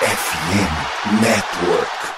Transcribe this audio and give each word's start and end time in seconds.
FM 0.00 1.20
Network. 1.20 2.17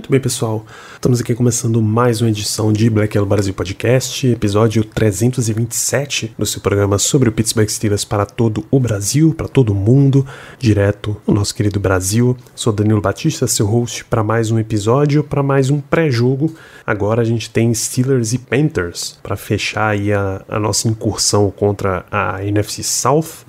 Muito 0.00 0.10
bem, 0.10 0.18
pessoal. 0.18 0.64
Estamos 0.94 1.20
aqui 1.20 1.34
começando 1.34 1.82
mais 1.82 2.22
uma 2.22 2.30
edição 2.30 2.72
de 2.72 2.88
Black 2.88 3.14
Yellow 3.14 3.28
Brasil 3.28 3.52
Podcast, 3.52 4.26
episódio 4.26 4.82
327 4.82 6.34
do 6.38 6.46
seu 6.46 6.62
programa 6.62 6.98
sobre 6.98 7.28
o 7.28 7.32
Pittsburgh 7.32 7.68
Steelers 7.68 8.02
para 8.02 8.24
todo 8.24 8.64
o 8.70 8.80
Brasil, 8.80 9.34
para 9.34 9.46
todo 9.46 9.74
o 9.74 9.74
mundo, 9.74 10.26
direto 10.58 11.14
no 11.26 11.34
nosso 11.34 11.54
querido 11.54 11.78
Brasil. 11.78 12.34
Sou 12.54 12.72
Danilo 12.72 13.02
Batista, 13.02 13.46
seu 13.46 13.66
host 13.66 14.06
para 14.06 14.24
mais 14.24 14.50
um 14.50 14.58
episódio, 14.58 15.22
para 15.22 15.42
mais 15.42 15.68
um 15.68 15.82
pré-jogo. 15.82 16.54
Agora 16.86 17.20
a 17.20 17.24
gente 17.24 17.50
tem 17.50 17.74
Steelers 17.74 18.32
e 18.32 18.38
Panthers 18.38 19.18
para 19.22 19.36
fechar 19.36 19.90
aí 19.90 20.14
a, 20.14 20.42
a 20.48 20.58
nossa 20.58 20.88
incursão 20.88 21.50
contra 21.50 22.06
a 22.10 22.42
NFC 22.42 22.82
South. 22.82 23.44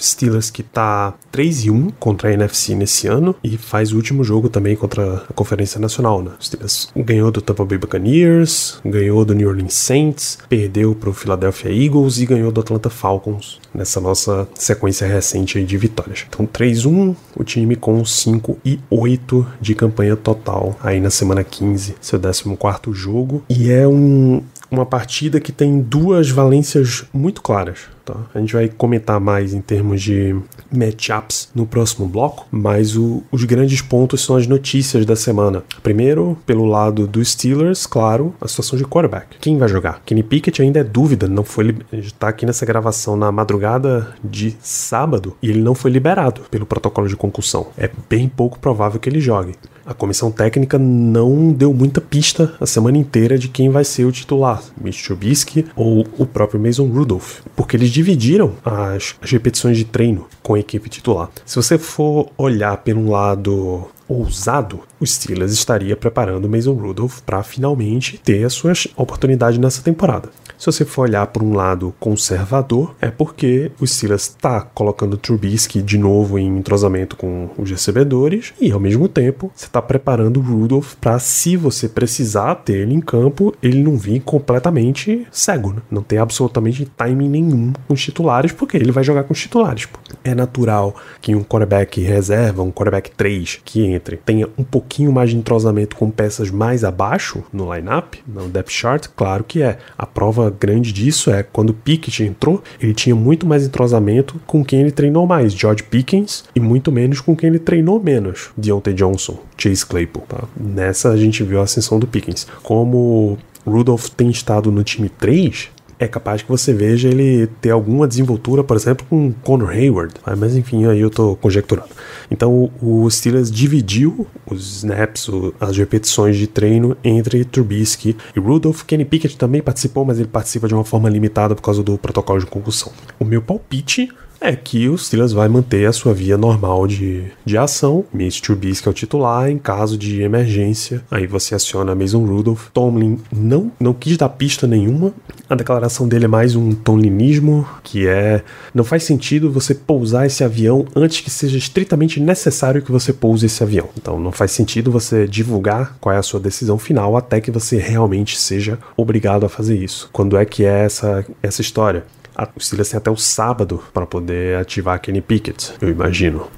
Steelers 0.00 0.50
que 0.50 0.62
tá 0.62 1.14
3 1.30 1.64
e 1.64 1.70
1 1.70 1.90
contra 1.98 2.28
a 2.28 2.32
NFC 2.32 2.74
nesse 2.74 3.06
ano 3.06 3.34
e 3.42 3.56
faz 3.56 3.92
o 3.92 3.96
último 3.96 4.24
jogo 4.24 4.48
também 4.48 4.76
contra 4.76 5.24
a 5.28 5.32
Conferência 5.32 5.80
Nacional, 5.80 6.22
né? 6.22 6.32
O 6.38 6.44
Steelers 6.44 6.88
ganhou 6.96 7.30
do 7.30 7.40
Tampa 7.40 7.64
Bay 7.64 7.78
Buccaneers, 7.78 8.80
ganhou 8.84 9.24
do 9.24 9.34
New 9.34 9.48
Orleans 9.48 9.74
Saints, 9.74 10.38
perdeu 10.48 10.94
pro 10.94 11.12
Philadelphia 11.12 11.70
Eagles 11.70 12.18
e 12.18 12.26
ganhou 12.26 12.50
do 12.50 12.60
Atlanta 12.60 12.90
Falcons 12.90 13.60
nessa 13.74 14.00
nossa 14.00 14.48
sequência 14.54 15.06
recente 15.06 15.62
de 15.62 15.76
vitórias. 15.76 16.26
Então 16.28 16.46
3-1, 16.46 17.14
o 17.36 17.44
time 17.44 17.76
com 17.76 18.04
5 18.04 18.58
e 18.64 18.80
8 18.90 19.46
de 19.60 19.74
campanha 19.74 20.16
total 20.16 20.76
aí 20.82 21.00
na 21.00 21.10
semana 21.10 21.44
15, 21.44 21.96
seu 22.00 22.18
14º 22.18 22.92
jogo 22.92 23.42
e 23.48 23.70
é 23.70 23.86
um 23.86 24.42
uma 24.70 24.86
partida 24.86 25.40
que 25.40 25.50
tem 25.50 25.80
duas 25.80 26.30
valências 26.30 27.04
muito 27.12 27.42
claras. 27.42 27.80
Tá? 28.10 28.20
A 28.34 28.38
gente 28.40 28.52
vai 28.52 28.68
comentar 28.68 29.20
mais 29.20 29.52
em 29.54 29.60
termos 29.60 30.02
de 30.02 30.36
matchups 30.70 31.48
no 31.54 31.66
próximo 31.66 32.06
bloco, 32.06 32.46
mas 32.50 32.96
o, 32.96 33.22
os 33.30 33.44
grandes 33.44 33.80
pontos 33.82 34.22
são 34.22 34.36
as 34.36 34.46
notícias 34.46 35.04
da 35.06 35.16
semana. 35.16 35.62
Primeiro, 35.82 36.36
pelo 36.46 36.64
lado 36.64 37.06
dos 37.06 37.32
Steelers, 37.32 37.86
claro, 37.86 38.34
a 38.40 38.48
situação 38.48 38.78
de 38.78 38.84
quarterback. 38.84 39.36
Quem 39.40 39.58
vai 39.58 39.68
jogar? 39.68 40.02
Kenny 40.04 40.22
Pickett 40.22 40.62
ainda 40.62 40.80
é 40.80 40.84
dúvida, 40.84 41.28
não 41.28 41.44
foi 41.44 41.76
a 41.92 41.96
gente 41.96 42.14
tá 42.14 42.28
aqui 42.28 42.46
nessa 42.46 42.66
gravação 42.66 43.16
na 43.16 43.30
madrugada 43.30 44.14
de 44.24 44.56
sábado 44.60 45.36
e 45.42 45.48
ele 45.48 45.60
não 45.60 45.74
foi 45.74 45.90
liberado 45.90 46.42
pelo 46.50 46.66
protocolo 46.66 47.08
de 47.08 47.16
concussão. 47.16 47.68
É 47.76 47.90
bem 48.08 48.28
pouco 48.28 48.58
provável 48.58 48.98
que 48.98 49.08
ele 49.08 49.20
jogue. 49.20 49.54
A 49.90 49.94
comissão 49.94 50.30
técnica 50.30 50.78
não 50.78 51.52
deu 51.52 51.74
muita 51.74 52.00
pista 52.00 52.54
a 52.60 52.64
semana 52.64 52.96
inteira 52.96 53.36
de 53.36 53.48
quem 53.48 53.68
vai 53.68 53.82
ser 53.82 54.04
o 54.04 54.12
titular, 54.12 54.62
Mitch 54.80 55.04
Trubisky 55.04 55.66
ou 55.74 56.06
o 56.16 56.24
próprio 56.24 56.60
Mason 56.60 56.86
Rudolph, 56.86 57.40
porque 57.56 57.76
eles 57.76 57.90
dividiram 57.90 58.52
as, 58.64 59.16
as 59.20 59.32
repetições 59.32 59.76
de 59.76 59.84
treino 59.84 60.28
com 60.44 60.54
a 60.54 60.60
equipe 60.60 60.88
titular. 60.88 61.28
Se 61.44 61.56
você 61.56 61.76
for 61.76 62.30
olhar 62.38 62.76
pelo 62.76 63.10
lado 63.10 63.88
ousado, 64.10 64.80
o 64.98 65.06
Steelers 65.06 65.52
estaria 65.52 65.96
preparando 65.96 66.44
o 66.44 66.48
Mason 66.48 66.74
Rudolph 66.74 67.20
para 67.20 67.42
finalmente 67.42 68.18
ter 68.18 68.44
a 68.44 68.50
sua 68.50 68.72
oportunidade 68.96 69.60
nessa 69.60 69.82
temporada. 69.82 70.30
Se 70.60 70.66
você 70.66 70.84
for 70.84 71.08
olhar 71.08 71.26
por 71.28 71.42
um 71.42 71.54
lado 71.54 71.94
conservador, 71.98 72.94
é 73.00 73.10
porque 73.10 73.72
o 73.80 73.86
Steelers 73.86 74.24
está 74.24 74.60
colocando 74.60 75.14
o 75.14 75.16
Trubisky 75.16 75.80
de 75.80 75.96
novo 75.96 76.38
em 76.38 76.58
entrosamento 76.58 77.16
com 77.16 77.48
os 77.56 77.70
recebedores 77.70 78.52
e 78.60 78.70
ao 78.70 78.78
mesmo 78.78 79.08
tempo 79.08 79.50
você 79.54 79.64
está 79.64 79.80
preparando 79.80 80.38
o 80.38 80.42
Rudolph 80.42 80.96
para 81.00 81.18
se 81.18 81.56
você 81.56 81.88
precisar 81.88 82.56
ter 82.56 82.80
ele 82.80 82.92
em 82.92 83.00
campo, 83.00 83.54
ele 83.62 83.82
não 83.82 83.96
vir 83.96 84.20
completamente 84.20 85.26
cego, 85.30 85.72
né? 85.72 85.80
não 85.90 86.02
tem 86.02 86.18
absolutamente 86.18 86.84
timing 86.84 87.28
nenhum 87.30 87.72
com 87.88 87.94
os 87.94 88.02
titulares, 88.02 88.52
porque 88.52 88.76
ele 88.76 88.92
vai 88.92 89.02
jogar 89.02 89.24
com 89.24 89.32
os 89.32 89.40
titulares. 89.40 89.88
É 90.22 90.34
natural 90.34 90.94
que 91.22 91.34
um 91.34 91.42
quarterback 91.42 92.02
reserva, 92.02 92.62
um 92.62 92.70
quarterback 92.70 93.10
3 93.12 93.60
que 93.64 93.99
entre, 94.00 94.16
tenha 94.16 94.48
um 94.56 94.64
pouquinho 94.64 95.12
mais 95.12 95.30
de 95.30 95.36
entrosamento 95.36 95.96
com 95.96 96.10
peças 96.10 96.50
mais 96.50 96.82
abaixo 96.84 97.44
no 97.52 97.72
lineup, 97.72 98.14
no 98.26 98.48
depth 98.48 98.70
chart, 98.70 99.06
claro 99.14 99.44
que 99.44 99.62
é. 99.62 99.78
A 99.96 100.06
prova 100.06 100.50
grande 100.50 100.92
disso 100.92 101.30
é 101.30 101.42
quando 101.42 101.74
Pickett 101.74 102.24
entrou, 102.24 102.62
ele 102.80 102.94
tinha 102.94 103.14
muito 103.14 103.46
mais 103.46 103.66
entrosamento 103.66 104.40
com 104.46 104.64
quem 104.64 104.80
ele 104.80 104.90
treinou 104.90 105.26
mais, 105.26 105.52
George 105.52 105.82
Pickens, 105.82 106.44
e 106.54 106.60
muito 106.60 106.90
menos 106.90 107.20
com 107.20 107.36
quem 107.36 107.50
ele 107.50 107.58
treinou 107.58 108.02
menos, 108.02 108.50
Deontay 108.56 108.94
Johnson, 108.94 109.38
Chase 109.56 109.84
Claypool. 109.84 110.24
Tá? 110.26 110.44
Nessa 110.58 111.10
a 111.10 111.16
gente 111.16 111.42
viu 111.42 111.60
a 111.60 111.64
ascensão 111.64 111.98
do 111.98 112.06
Pickens. 112.06 112.46
Como 112.62 113.38
Rudolph 113.66 114.08
tem 114.08 114.30
estado 114.30 114.70
no 114.72 114.82
time 114.82 115.08
3, 115.08 115.70
é 116.00 116.08
capaz 116.08 116.40
que 116.40 116.48
você 116.48 116.72
veja 116.72 117.08
ele 117.08 117.46
ter 117.60 117.70
alguma 117.70 118.08
desenvoltura, 118.08 118.64
por 118.64 118.74
exemplo, 118.74 119.06
com 119.08 119.30
Conor 119.44 119.68
Hayward. 119.68 120.14
Mas 120.38 120.56
enfim, 120.56 120.86
aí 120.86 120.98
eu 120.98 121.10
tô 121.10 121.36
conjecturando. 121.36 121.90
Então 122.30 122.70
o 122.80 123.08
Steelers 123.10 123.50
dividiu 123.50 124.26
os 124.46 124.78
snaps, 124.78 125.28
as 125.60 125.76
repetições 125.76 126.38
de 126.38 126.46
treino 126.46 126.96
entre 127.04 127.44
Trubisky 127.44 128.16
e 128.34 128.40
Rudolph. 128.40 128.82
Kenny 128.84 129.04
Pickett 129.04 129.36
também 129.36 129.60
participou, 129.60 130.06
mas 130.06 130.18
ele 130.18 130.28
participa 130.28 130.66
de 130.66 130.74
uma 130.74 130.84
forma 130.84 131.08
limitada 131.10 131.54
por 131.54 131.60
causa 131.60 131.82
do 131.82 131.98
protocolo 131.98 132.40
de 132.40 132.46
concussão. 132.46 132.90
O 133.18 133.24
meu 133.24 133.42
palpite 133.42 134.10
é 134.40 134.56
que 134.56 134.88
o 134.88 134.96
Steelers 134.96 135.32
vai 135.32 135.48
manter 135.48 135.86
a 135.86 135.92
sua 135.92 136.14
via 136.14 136.38
normal 136.38 136.86
de, 136.86 137.24
de 137.44 137.58
ação. 137.58 138.04
Mitch 138.12 138.40
Trubisky 138.40 138.88
é 138.88 138.90
o 138.90 138.94
titular 138.94 139.50
em 139.50 139.58
caso 139.58 139.98
de 139.98 140.22
emergência. 140.22 141.04
Aí 141.10 141.26
você 141.26 141.54
aciona 141.54 141.94
Mason 141.94 142.24
Rudolph. 142.24 142.68
Tomlin 142.72 143.18
não, 143.30 143.70
não 143.78 143.92
quis 143.92 144.16
dar 144.16 144.30
pista 144.30 144.66
nenhuma. 144.66 145.12
A 145.48 145.54
declaração 145.54 146.08
dele 146.08 146.24
é 146.24 146.28
mais 146.28 146.56
um 146.56 146.72
tomlinismo, 146.72 147.68
que 147.82 148.06
é 148.06 148.42
não 148.74 148.84
faz 148.84 149.02
sentido 149.02 149.50
você 149.50 149.74
pousar 149.74 150.26
esse 150.26 150.42
avião 150.42 150.86
antes 150.94 151.20
que 151.20 151.30
seja 151.30 151.58
estritamente 151.58 152.20
necessário 152.20 152.82
que 152.82 152.92
você 152.92 153.12
pouse 153.12 153.46
esse 153.46 153.62
avião. 153.62 153.88
Então 153.96 154.18
não 154.18 154.32
faz 154.32 154.52
sentido 154.52 154.90
você 154.90 155.26
divulgar 155.26 155.96
qual 156.00 156.14
é 156.14 156.18
a 156.18 156.22
sua 156.22 156.40
decisão 156.40 156.78
final 156.78 157.16
até 157.16 157.40
que 157.40 157.50
você 157.50 157.76
realmente 157.76 158.38
seja 158.38 158.78
obrigado 158.96 159.44
a 159.44 159.48
fazer 159.48 159.76
isso. 159.76 160.08
Quando 160.12 160.36
é 160.36 160.44
que 160.44 160.64
é 160.64 160.84
essa, 160.84 161.26
essa 161.42 161.60
história? 161.60 162.04
Tem 162.46 162.98
até 162.98 163.10
o 163.10 163.16
sábado 163.16 163.82
para 163.92 164.06
poder 164.06 164.58
ativar 164.58 165.00
Kenny 165.00 165.20
Pickett, 165.20 165.74
eu 165.80 165.88
imagino. 165.88 166.48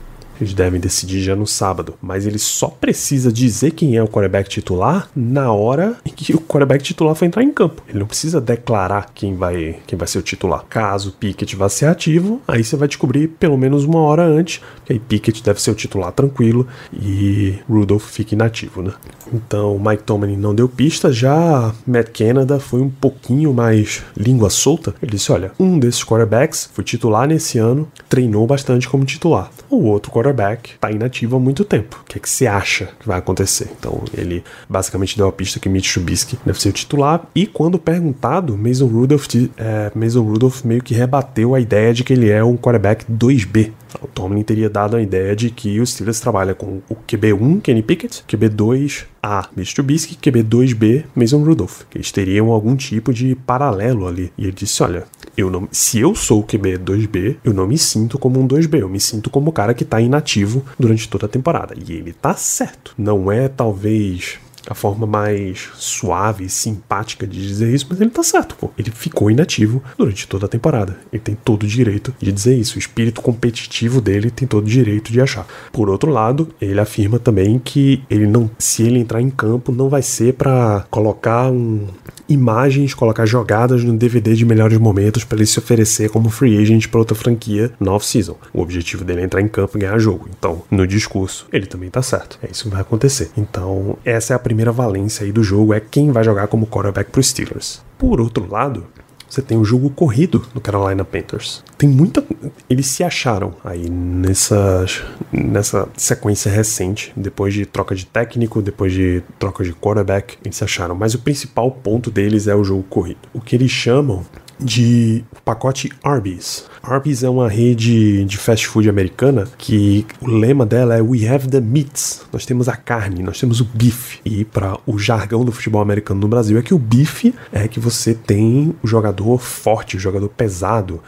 Eles 0.43 0.55
devem 0.55 0.81
decidir 0.81 1.23
já 1.23 1.37
no 1.37 1.47
sábado. 1.47 1.95
Mas 2.03 2.27
ele 2.27 2.39
só 2.39 2.67
precisa 2.67 3.33
dizer 3.33 3.71
quem 3.71 3.97
é 3.97 4.03
o 4.03 4.09
quarterback 4.09 4.51
titular 4.51 5.09
na 5.15 5.53
hora 5.53 5.97
em 6.05 6.11
que 6.11 6.35
o 6.35 6.41
quarterback 6.41 6.83
titular 6.83 7.15
for 7.15 7.25
entrar 7.25 7.45
em 7.45 7.53
campo. 7.53 7.81
Ele 7.89 8.01
não 8.01 8.07
precisa 8.09 8.41
declarar 8.41 9.13
quem 9.15 9.37
vai, 9.37 9.77
quem 9.87 9.97
vai 9.97 10.09
ser 10.09 10.19
o 10.19 10.23
titular. 10.23 10.65
Caso 10.69 11.11
o 11.11 11.13
Pickett 11.13 11.55
vá 11.55 11.69
ser 11.69 11.87
ativo, 11.87 12.43
aí 12.49 12.65
você 12.65 12.75
vai 12.75 12.89
descobrir 12.89 13.29
pelo 13.29 13.57
menos 13.57 13.85
uma 13.85 14.01
hora 14.01 14.25
antes 14.25 14.61
que 14.85 14.93
aí 14.93 14.99
Pickett 14.99 15.45
deve 15.45 15.63
ser 15.63 15.71
o 15.71 15.77
titular 15.77 16.11
tranquilo 16.11 16.67
e 16.93 17.61
Rudolph 17.69 18.05
fica 18.07 18.35
inativo, 18.35 18.83
né? 18.83 18.93
Então 19.33 19.79
Mike 19.79 20.03
Tomlin 20.03 20.37
não 20.37 20.53
deu 20.53 20.69
pista, 20.69 21.13
já 21.13 21.73
Matt 21.87 22.09
Canada 22.11 22.59
foi 22.59 22.81
um 22.81 22.91
pouquinho 22.91 23.55
mais 23.55 24.03
língua 24.17 24.51
solta. 24.51 24.93
Ele 25.01 25.13
disse: 25.13 25.31
olha, 25.31 25.53
um 25.59 25.79
desses 25.79 26.03
quarterbacks 26.03 26.69
foi 26.73 26.83
titular 26.83 27.29
nesse 27.29 27.59
ano, 27.59 27.89
treinou 28.09 28.45
bastante 28.45 28.89
como 28.89 29.05
titular. 29.05 29.49
O 29.71 29.85
outro 29.85 30.11
quarterback 30.11 30.32
tá 30.81 30.91
inativo 30.91 31.37
há 31.37 31.41
muito 31.41 31.65
tempo. 31.65 32.01
O 32.03 32.05
que, 32.05 32.19
é 32.19 32.21
que 32.21 32.29
você 32.29 32.47
acha 32.47 32.91
que 32.99 33.07
vai 33.07 33.19
acontecer? 33.19 33.69
Então 33.79 34.03
ele 34.17 34.45
basicamente 34.69 35.17
deu 35.17 35.29
a 35.29 35.33
pista 35.33 35.61
que 35.61 35.69
Mitch 35.69 35.93
Trubisky 35.93 36.39
deve 36.45 36.61
ser 36.61 36.71
o 36.71 36.73
titular. 36.73 37.27
E 37.35 37.47
quando 37.47 37.79
perguntado, 37.79 38.57
Mason 38.57 38.87
Rudolph, 38.87 39.27
é, 39.57 39.93
Mason 39.95 40.23
Rudolph 40.23 40.65
meio 40.65 40.83
que 40.83 40.95
rebateu 40.95 41.55
a 41.55 41.61
ideia 41.61 41.93
de 41.93 42.05
que 42.05 42.13
ele 42.13 42.31
é 42.31 42.43
um 42.43 42.57
quarterback 42.57 43.05
2B. 43.11 43.73
O 44.01 44.07
Tomlin 44.07 44.43
teria 44.43 44.71
dado 44.71 44.97
a 44.97 45.03
ideia 45.03 45.37
de 45.37 45.51
que 45.51 45.79
o 45.79 45.87
Steelers 45.87 46.21
trabalha 46.21 46.55
com 46.55 46.81
o 46.89 46.97
QB1, 47.07 47.61
Kenny 47.61 47.83
Pickett, 47.83 48.25
QB2, 48.29 49.05
A, 49.23 49.49
Mitch 49.55 49.75
Trubisky, 49.75 50.17
QB2B, 50.17 51.05
Mason 51.15 51.43
Rudolph. 51.43 51.83
Que 51.91 51.99
eles 51.99 52.11
teriam 52.11 52.51
algum 52.51 52.75
tipo 52.75 53.13
de 53.13 53.35
paralelo 53.35 54.07
ali. 54.07 54.33
E 54.39 54.45
ele 54.45 54.53
disse, 54.53 54.83
olha, 54.83 55.05
eu 55.37 55.51
não, 55.51 55.69
se 55.71 55.99
eu 55.99 56.15
sou 56.15 56.41
o 56.41 56.45
QB2B, 56.45 57.37
eu 57.45 57.53
não 57.53 57.67
me 57.67 57.79
sinto 57.79 58.19
como 58.19 58.41
um 58.41 58.47
2B, 58.47 58.81
eu 58.81 58.89
me 58.89 59.01
sinto 59.01 59.31
como 59.31 59.51
o 59.51 59.53
cara 59.53 59.75
que 59.75 59.85
tá 59.85 60.01
inativo 60.01 60.65
durante 60.79 61.09
toda 61.09 61.27
a 61.27 61.29
temporada. 61.29 61.75
E 61.77 61.93
ele 61.93 62.13
tá 62.13 62.35
certo. 62.35 62.95
Não 62.99 63.31
é 63.31 63.49
talvez 63.49 64.39
a 64.69 64.75
forma 64.75 65.07
mais 65.07 65.71
suave 65.75 66.45
e 66.45 66.49
simpática 66.49 67.27
de 67.27 67.41
dizer 67.41 67.75
isso, 67.75 67.87
mas 67.89 68.01
ele 68.01 68.11
tá 68.11 68.23
certo, 68.23 68.55
pô. 68.57 68.71
Ele 68.79 68.91
ficou 68.91 69.31
inativo 69.31 69.83
durante 69.99 70.27
toda 70.29 70.47
a 70.47 70.49
temporada. 70.49 70.99
Ele 71.13 71.23
tem 71.23 71.35
todo 71.35 71.65
o 71.65 71.67
direito 71.67 72.15
de 72.21 72.31
dizer 72.31 72.57
isso. 72.57 72.77
O 72.77 72.79
espírito 72.79 73.21
competitivo 73.21 74.01
dele 74.01 74.31
tem 74.31 74.47
todo 74.47 74.65
o 74.65 74.71
direito 74.71 75.13
de 75.13 75.21
achar. 75.21 75.47
Por 75.73 75.89
outro 75.89 76.11
lado, 76.11 76.49
ele 76.61 76.81
afirma 76.81 77.19
também 77.19 77.59
que 77.59 78.03
ele 78.09 78.27
não, 78.27 78.51
se 78.59 78.83
ele 78.83 78.99
entrar 78.99 79.21
em 79.21 79.31
campo, 79.31 79.73
não 79.73 79.89
vai 79.89 80.03
ser 80.03 80.35
para 80.35 80.87
colocar 80.91 81.51
um 81.51 81.89
imagens, 82.33 82.95
colocar 82.95 83.27
jogadas 83.27 83.85
no 83.85 83.97
DVD 83.97 84.35
de 84.35 84.45
melhores 84.45 84.79
momentos 84.79 85.25
para 85.25 85.39
ele 85.39 85.47
se 85.47 85.59
oferecer 85.59 86.11
como 86.11 86.31
free 86.31 86.61
agent 86.61 86.89
para 86.89 87.01
outra 87.01 87.15
franquia 87.15 87.73
na 87.79 87.93
off-season. 87.93 88.37
O 88.53 88.61
objetivo 88.61 89.05
dele 89.05 89.21
é 89.21 89.25
entrar 89.25 89.41
em 89.41 89.49
campo 89.49 89.77
e 89.77 89.81
ganhar 89.81 89.99
jogo. 89.99 90.29
Então, 90.37 90.63
no 90.71 90.87
discurso, 90.87 91.47
ele 91.53 91.67
também 91.67 91.91
tá 91.91 92.03
certo. 92.03 92.39
É 92.43 92.51
isso 92.51 92.65
que 92.65 92.71
vai 92.71 92.81
acontecer. 92.81 93.31
Então, 93.37 93.97
essa 94.05 94.33
é 94.33 94.37
a 94.37 94.39
primeira 94.39 94.73
valência 94.73 95.25
aí 95.25 95.33
do 95.33 95.43
jogo, 95.43 95.75
é 95.75 95.81
quem 95.81 96.11
vai 96.11 96.25
jogar 96.25 96.47
como 96.49 96.67
quarterback 96.67 97.11
pro 97.11 97.23
Steelers. 97.23 97.83
Por 97.99 98.21
outro 98.21 98.51
lado, 98.51 98.87
você 99.33 99.41
tem 99.41 99.57
o 99.57 99.65
jogo 99.65 99.89
corrido 99.89 100.47
do 100.53 100.61
Carolina 100.61 101.07
Panthers. 101.07 101.65
Tem 101.79 101.89
muita. 101.89 102.23
Eles 102.69 102.85
se 102.85 103.03
acharam 103.03 103.55
aí 103.65 103.89
nessa, 103.89 104.85
nessa 105.33 105.89
sequência 105.97 106.53
recente, 106.53 107.15
depois 107.17 107.55
de 107.55 107.65
troca 107.65 107.95
de 107.95 108.05
técnico, 108.05 108.61
depois 108.61 108.93
de 108.93 109.23
troca 109.39 109.65
de 109.65 109.73
quarterback, 109.73 110.37
eles 110.45 110.59
se 110.59 110.65
acharam. 110.65 110.95
Mas 110.95 111.15
o 111.15 111.19
principal 111.19 111.71
ponto 111.71 112.11
deles 112.11 112.47
é 112.47 112.55
o 112.55 112.63
jogo 112.63 112.83
corrido. 112.83 113.21
O 113.33 113.41
que 113.41 113.57
eles 113.57 113.71
chamam 113.71 114.23
de 114.59 115.25
pacote 115.45 115.91
Arby's. 116.03 116.65
Arby's 116.83 117.23
é 117.23 117.29
uma 117.29 117.49
rede 117.49 118.25
de 118.25 118.37
fast 118.37 118.67
food 118.67 118.89
americana 118.89 119.47
que 119.57 120.05
o 120.21 120.27
lema 120.27 120.67
dela 120.67 120.97
é 120.97 121.03
We 121.03 121.29
have 121.29 121.49
the 121.49 121.61
meats. 121.61 122.23
Nós 122.33 122.45
temos 122.45 122.69
a 122.69 122.77
carne, 122.77 123.23
nós 123.23 123.39
temos 123.39 123.61
o 123.61 123.65
bife. 123.65 124.21
E 124.25 124.45
para 124.45 124.79
o 124.87 124.99
jargão 124.99 125.45
do 125.45 125.53
futebol 125.53 125.81
americano 125.81 126.21
no 126.21 126.29
Brasil 126.29 126.59
é 126.59 126.63
que 126.63 126.75
o 126.75 126.79
bife 126.79 127.35
é 127.53 127.69
que 127.69 127.79
você 127.79 128.15
tem 128.15 128.75
o 128.83 128.87
jogador 128.87 129.39
forte, 129.39 129.97
o 129.97 130.01
jogador 130.01 130.29
pesado, 130.29 131.01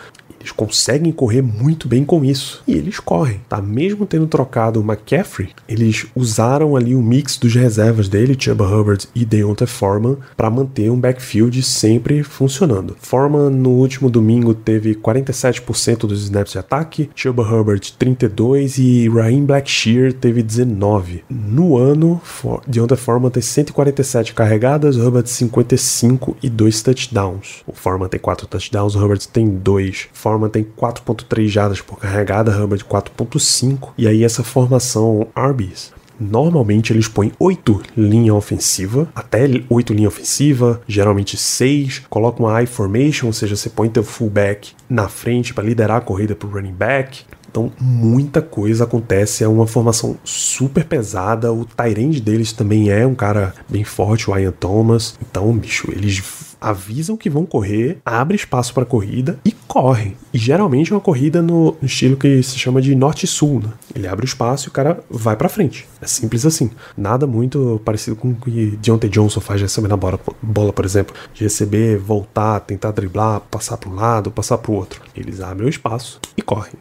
eles 0.45 0.53
conseguem 0.53 1.11
correr 1.11 1.41
muito 1.41 1.89
bem 1.89 2.05
com 2.05 2.23
isso. 2.23 2.63
E 2.69 2.75
eles 2.75 3.01
correm, 3.01 3.41
tá? 3.49 3.61
Mesmo 3.63 4.05
tendo 4.05 4.27
trocado 4.27 4.81
o 4.81 4.85
McCaffrey, 4.85 5.49
eles 5.67 6.07
usaram 6.15 6.77
ali 6.77 6.95
um 6.95 7.03
mix 7.03 7.39
dos 7.39 7.55
reservas 7.55 8.09
dele, 8.09 8.37
Chuba 8.39 8.67
Hubbard 8.67 9.09
e 9.15 9.25
Deontay 9.25 9.67
Foreman, 9.67 10.19
para 10.37 10.51
manter 10.51 10.91
um 10.91 11.01
backfield 11.01 11.63
sempre 11.63 12.23
funcionando. 12.23 12.95
Foreman 13.01 13.49
no 13.49 13.71
último 13.71 14.11
domingo 14.11 14.53
teve 14.53 14.95
47% 14.95 16.07
dos 16.07 16.25
snaps 16.25 16.53
de 16.53 16.59
ataque, 16.59 17.11
Chuba 17.15 17.43
Hubbard 17.43 17.95
32 17.99 18.77
e 18.77 19.09
Raheem 19.09 19.45
Blackshear 19.45 20.13
teve 20.13 20.43
19. 20.43 21.25
No 21.31 21.79
ano, 21.79 22.21
Deontay 22.67 22.99
Foreman 22.99 23.31
tem 23.31 23.43
147 23.43 24.35
carregadas, 24.35 24.97
Hubbard 24.97 25.29
55 25.31 26.37
e 26.43 26.51
2 26.51 26.83
touchdowns. 26.83 27.63
O 27.67 27.73
Foreman 27.73 28.09
tem 28.09 28.21
4 28.21 28.47
touchdowns, 28.47 28.95
o 28.95 28.99
Hubbard 29.03 29.27
tem 29.29 29.49
2. 29.49 30.09
Foreman 30.13 30.34
tem 30.49 30.65
4.3 30.65 31.49
jardas 31.49 31.81
por 31.81 31.99
carregada, 31.99 32.51
Hubbard 32.51 32.85
4.5. 32.85 33.91
E 33.97 34.07
aí 34.07 34.25
essa 34.25 34.43
formação 34.43 35.27
Arby's 35.35 35.93
Normalmente 36.19 36.93
eles 36.93 37.09
põem 37.09 37.33
8 37.39 37.83
linha 37.97 38.35
ofensiva, 38.35 39.09
até 39.15 39.49
8 39.69 39.93
linha 39.93 40.09
ofensiva, 40.09 40.81
geralmente 40.87 41.37
6, 41.37 42.03
colocam 42.09 42.47
uma 42.47 42.63
I 42.63 42.67
formation, 42.67 43.27
ou 43.27 43.33
seja, 43.33 43.57
você 43.57 43.69
põe 43.69 43.89
teu 43.89 44.05
fullback 44.05 44.73
na 44.89 45.09
frente 45.09 45.53
para 45.53 45.65
liderar 45.65 45.99
a 45.99 46.01
corrida 46.01 46.35
pro 46.35 46.49
running 46.49 46.73
back. 46.73 47.23
Então, 47.51 47.71
muita 47.81 48.43
coisa 48.43 48.83
acontece, 48.83 49.45
é 49.45 49.49
uma 49.49 49.67
formação 49.67 50.17
super 50.25 50.85
pesada. 50.85 51.53
O 51.53 51.65
Tyrande 51.65 52.21
deles 52.21 52.53
também 52.53 52.91
é 52.91 53.07
um 53.07 53.15
cara 53.15 53.55
bem 53.69 53.85
forte, 53.85 54.29
o 54.29 54.37
Ian 54.37 54.51
Thomas. 54.51 55.17
Então, 55.23 55.53
bicho, 55.57 55.89
eles 55.93 56.21
avisam 56.65 57.17
que 57.17 57.29
vão 57.29 57.45
correr, 57.45 57.99
abre 58.05 58.37
espaço 58.37 58.73
para 58.73 58.87
corrida 58.87 59.39
e 59.45 59.53
correm. 59.53 60.17
E 60.33 60.39
geralmente 60.39 60.93
é 60.93 60.95
uma 60.95 61.01
corrida 61.01 61.43
no 61.43 61.77
estilo 61.83 62.17
que 62.17 62.43
se 62.43 62.59
chama 62.59 62.81
de 62.81 62.95
norte-sul, 62.95 63.61
né? 63.61 63.71
Ele 63.95 64.09
abre 64.09 64.25
o 64.25 64.27
espaço 64.27 64.67
e 64.67 64.71
o 64.71 64.73
cara 64.73 65.01
vai 65.11 65.37
para 65.37 65.49
frente. 65.49 65.87
É 66.01 66.07
simples 66.07 66.47
assim. 66.47 66.71
Nada 66.97 67.27
muito 67.27 67.81
parecido 67.85 68.17
com 68.17 68.31
o 68.31 68.35
que 68.35 68.79
Deontay 68.81 69.11
Johnson 69.11 69.41
faz 69.41 69.61
de 69.61 69.67
receber 69.67 69.89
na 69.89 69.97
bola, 69.97 70.19
bola, 70.43 70.73
por 70.73 70.85
exemplo. 70.85 71.15
De 71.35 71.45
receber, 71.45 71.99
voltar, 71.99 72.61
tentar 72.61 72.93
driblar, 72.93 73.41
passar 73.41 73.77
para 73.77 73.91
um 73.91 73.95
lado, 73.95 74.31
passar 74.31 74.57
para 74.59 74.73
o 74.73 74.75
outro. 74.75 75.03
Eles 75.15 75.41
abrem 75.41 75.67
o 75.67 75.71
espaço 75.71 76.19
e 76.37 76.41
correm. 76.41 76.73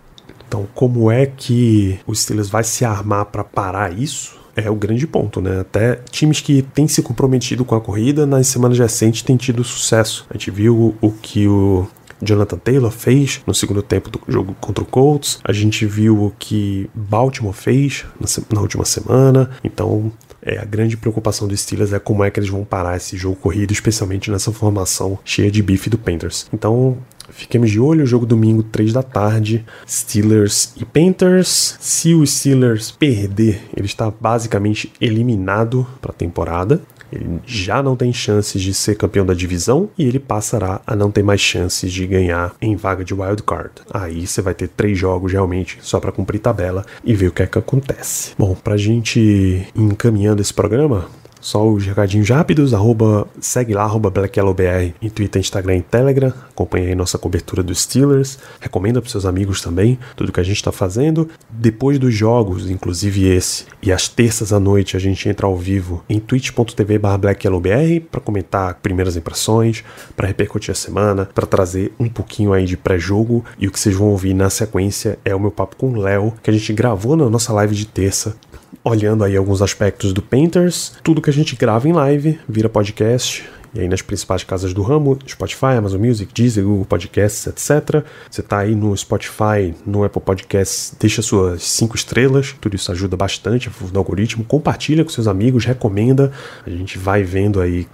Então, 0.47 0.67
como 0.73 1.09
é 1.09 1.25
que 1.25 1.99
o 2.05 2.13
Steelers 2.13 2.47
vai 2.47 2.63
se 2.63 2.85
armar 2.85 3.25
para 3.25 3.43
parar 3.43 3.91
isso? 3.91 4.42
É 4.55 4.69
o 4.69 4.75
grande 4.75 5.07
ponto, 5.07 5.41
né? 5.41 5.61
Até 5.61 5.95
times 6.11 6.41
que 6.41 6.61
têm 6.61 6.87
se 6.87 7.01
comprometido 7.01 7.65
com 7.65 7.75
a 7.75 7.81
corrida 7.81 8.25
nas 8.25 8.47
semanas 8.47 8.77
recentes 8.77 9.21
têm 9.21 9.35
tido 9.35 9.63
sucesso. 9.63 10.25
A 10.29 10.33
gente 10.33 10.51
viu 10.51 10.95
o 11.01 11.11
que 11.11 11.47
o 11.47 11.87
Jonathan 12.21 12.57
Taylor 12.57 12.91
fez 12.91 13.41
no 13.45 13.53
segundo 13.53 13.81
tempo 13.81 14.09
do 14.09 14.21
jogo 14.27 14.55
contra 14.59 14.83
o 14.83 14.87
Colts. 14.87 15.39
A 15.43 15.51
gente 15.51 15.85
viu 15.85 16.25
o 16.25 16.33
que 16.37 16.89
Baltimore 16.93 17.53
fez 17.53 18.05
na, 18.51 18.61
última 18.61 18.85
semana. 18.85 19.49
Então, 19.63 20.11
é, 20.41 20.57
a 20.57 20.65
grande 20.65 20.97
preocupação 20.97 21.47
dos 21.47 21.59
Steelers 21.59 21.93
é 21.93 21.99
como 21.99 22.23
é 22.23 22.31
que 22.31 22.39
eles 22.39 22.49
vão 22.49 22.63
parar 22.63 22.97
esse 22.97 23.17
jogo 23.17 23.35
corrido, 23.35 23.71
especialmente 23.71 24.31
nessa 24.31 24.51
formação 24.51 25.19
cheia 25.23 25.51
de 25.51 25.61
bife 25.61 25.89
do 25.89 25.97
Panthers. 25.97 26.47
Então, 26.53 26.97
Fiquemos 27.33 27.71
de 27.71 27.79
olho, 27.79 28.05
jogo 28.05 28.25
domingo, 28.25 28.63
3 28.63 28.93
da 28.93 29.03
tarde, 29.03 29.65
Steelers 29.87 30.73
e 30.77 30.85
Panthers. 30.85 31.77
Se 31.79 32.13
o 32.13 32.25
Steelers 32.25 32.91
perder, 32.91 33.61
ele 33.75 33.85
está 33.85 34.09
basicamente 34.11 34.91
eliminado 35.01 35.85
para 36.01 36.11
a 36.11 36.15
temporada. 36.15 36.81
Ele 37.11 37.39
já 37.45 37.83
não 37.83 37.95
tem 37.95 38.11
chances 38.11 38.59
de 38.61 38.73
ser 38.73 38.95
campeão 38.95 39.25
da 39.25 39.33
divisão 39.35 39.89
e 39.97 40.07
ele 40.07 40.19
passará 40.19 40.81
a 40.85 40.95
não 40.95 41.11
ter 41.11 41.21
mais 41.21 41.39
chances 41.39 41.91
de 41.91 42.07
ganhar 42.07 42.55
em 42.59 42.75
vaga 42.75 43.03
de 43.03 43.13
wild 43.13 43.43
card. 43.43 43.71
Aí 43.91 44.25
você 44.25 44.41
vai 44.41 44.55
ter 44.55 44.67
três 44.67 44.97
jogos 44.97 45.31
realmente 45.31 45.77
só 45.81 45.99
para 45.99 46.11
cumprir 46.11 46.39
tabela 46.39 46.83
e 47.03 47.13
ver 47.13 47.27
o 47.27 47.31
que 47.31 47.43
é 47.43 47.47
que 47.47 47.59
acontece. 47.59 48.33
Bom, 48.37 48.55
pra 48.55 48.77
gente 48.77 49.67
encaminhando 49.75 50.41
esse 50.41 50.53
programa, 50.53 51.07
só 51.43 51.69
os 51.69 51.85
recadinhos 51.85 52.29
rápidos, 52.29 52.73
arroba, 52.73 53.27
segue 53.41 53.73
lá, 53.73 53.83
arroba 53.83 54.09
BlackYellowBR 54.09 54.95
em 55.01 55.09
Twitter, 55.09 55.41
Instagram 55.41 55.75
e 55.75 55.81
Telegram. 55.81 56.33
Acompanhe 56.49 56.87
aí 56.87 56.95
nossa 56.95 57.17
cobertura 57.17 57.61
dos 57.61 57.81
Steelers. 57.81 58.39
Recomenda 58.61 59.01
para 59.01 59.11
seus 59.11 59.25
amigos 59.25 59.61
também 59.61 59.99
tudo 60.15 60.31
que 60.31 60.39
a 60.39 60.43
gente 60.43 60.55
está 60.55 60.71
fazendo. 60.71 61.27
Depois 61.49 61.99
dos 61.99 62.15
jogos, 62.15 62.69
inclusive 62.69 63.27
esse, 63.27 63.65
e 63.81 63.91
às 63.91 64.07
terças 64.07 64.53
à 64.53 64.59
noite 64.59 64.95
a 64.95 64.99
gente 65.01 65.27
entra 65.27 65.45
ao 65.45 65.57
vivo 65.57 66.01
em 66.07 66.17
twitch.tv 66.17 66.97
BlackYellowBR 66.97 67.99
para 68.09 68.21
comentar 68.21 68.75
primeiras 68.75 69.17
impressões, 69.17 69.83
para 70.15 70.27
repercutir 70.27 70.71
a 70.71 70.75
semana, 70.75 71.25
para 71.25 71.45
trazer 71.45 71.91
um 71.99 72.07
pouquinho 72.07 72.53
aí 72.53 72.63
de 72.63 72.77
pré-jogo. 72.77 73.43
E 73.59 73.67
o 73.67 73.71
que 73.71 73.77
vocês 73.77 73.93
vão 73.93 74.07
ouvir 74.07 74.33
na 74.33 74.49
sequência 74.49 75.19
é 75.25 75.35
o 75.35 75.39
meu 75.41 75.51
papo 75.51 75.75
com 75.75 75.91
o 75.91 75.97
Léo, 75.97 76.33
que 76.41 76.49
a 76.49 76.53
gente 76.53 76.71
gravou 76.71 77.17
na 77.17 77.29
nossa 77.29 77.51
live 77.51 77.75
de 77.75 77.85
terça 77.85 78.37
olhando 78.83 79.23
aí 79.23 79.35
alguns 79.35 79.61
aspectos 79.61 80.13
do 80.13 80.21
Painters. 80.21 80.93
Tudo 81.03 81.21
que 81.21 81.29
a 81.29 81.33
gente 81.33 81.55
grava 81.55 81.87
em 81.87 81.93
live 81.93 82.39
vira 82.47 82.69
podcast. 82.69 83.43
E 83.73 83.79
aí 83.79 83.87
nas 83.87 84.03
principais 84.03 84.43
casas 84.43 84.71
do 84.71 84.83
ramo, 84.83 85.17
Spotify, 85.27 85.77
Amazon 85.77 85.99
Music, 85.99 86.31
Deezer, 86.31 86.63
Google 86.63 86.85
Podcasts, 86.85 87.47
etc. 87.47 88.05
Você 88.29 88.43
tá 88.43 88.59
aí 88.59 88.75
no 88.75 88.95
Spotify, 88.95 89.73
no 89.83 90.03
Apple 90.03 90.21
Podcasts, 90.21 90.95
deixa 90.99 91.23
suas 91.23 91.63
cinco 91.63 91.95
estrelas, 91.95 92.55
tudo 92.61 92.75
isso 92.75 92.91
ajuda 92.91 93.17
bastante 93.17 93.71
no 93.91 93.97
algoritmo. 93.99 94.43
Compartilha 94.43 95.03
com 95.03 95.09
seus 95.09 95.27
amigos, 95.27 95.65
recomenda. 95.65 96.31
A 96.65 96.69
gente 96.69 96.99
vai 96.99 97.23
vendo 97.23 97.59
aí 97.59 97.87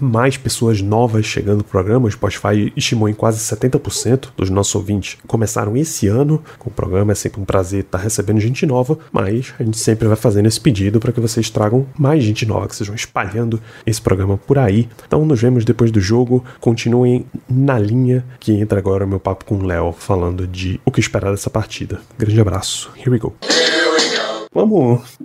mais 0.00 0.36
pessoas 0.36 0.80
novas 0.80 1.26
chegando 1.26 1.58
no 1.58 1.64
programa. 1.64 2.06
O 2.06 2.10
Spotify 2.10 2.72
estimou 2.76 3.08
em 3.08 3.14
quase 3.14 3.38
70% 3.38 4.28
dos 4.36 4.50
nossos 4.50 4.74
ouvintes 4.74 5.18
começaram 5.26 5.76
esse 5.76 6.06
ano 6.06 6.42
com 6.58 6.70
o 6.70 6.72
programa. 6.72 7.12
É 7.12 7.14
sempre 7.14 7.40
um 7.40 7.44
prazer 7.44 7.80
estar 7.80 7.98
recebendo 7.98 8.40
gente 8.40 8.66
nova, 8.66 8.98
mas 9.12 9.54
a 9.58 9.62
gente 9.62 9.78
sempre 9.78 10.06
vai 10.06 10.16
fazendo 10.16 10.46
esse 10.46 10.60
pedido 10.60 11.00
para 11.00 11.12
que 11.12 11.20
vocês 11.20 11.50
tragam 11.50 11.86
mais 11.98 12.22
gente 12.22 12.46
nova, 12.46 12.68
que 12.68 12.76
sejam 12.76 12.94
espalhando 12.94 13.60
esse 13.86 14.00
programa 14.00 14.36
por 14.36 14.58
aí. 14.58 14.88
Então 15.06 15.24
nos 15.24 15.40
vemos 15.40 15.64
depois 15.64 15.90
do 15.90 16.00
jogo. 16.00 16.44
Continuem 16.60 17.26
na 17.48 17.78
linha 17.78 18.24
que 18.40 18.52
entra 18.52 18.78
agora 18.78 19.04
o 19.04 19.08
meu 19.08 19.20
papo 19.20 19.44
com 19.44 19.56
o 19.56 19.64
Léo 19.64 19.92
falando 19.92 20.46
de 20.46 20.80
o 20.84 20.90
que 20.90 21.00
esperar 21.00 21.30
dessa 21.30 21.50
partida. 21.50 22.00
Grande 22.18 22.40
abraço. 22.40 22.90
Here 22.96 23.10
we 23.10 23.18
go. 23.18 23.34
Here 23.42 23.90
we 23.90 24.16
go. 24.16 24.46
Vamos 24.52 25.18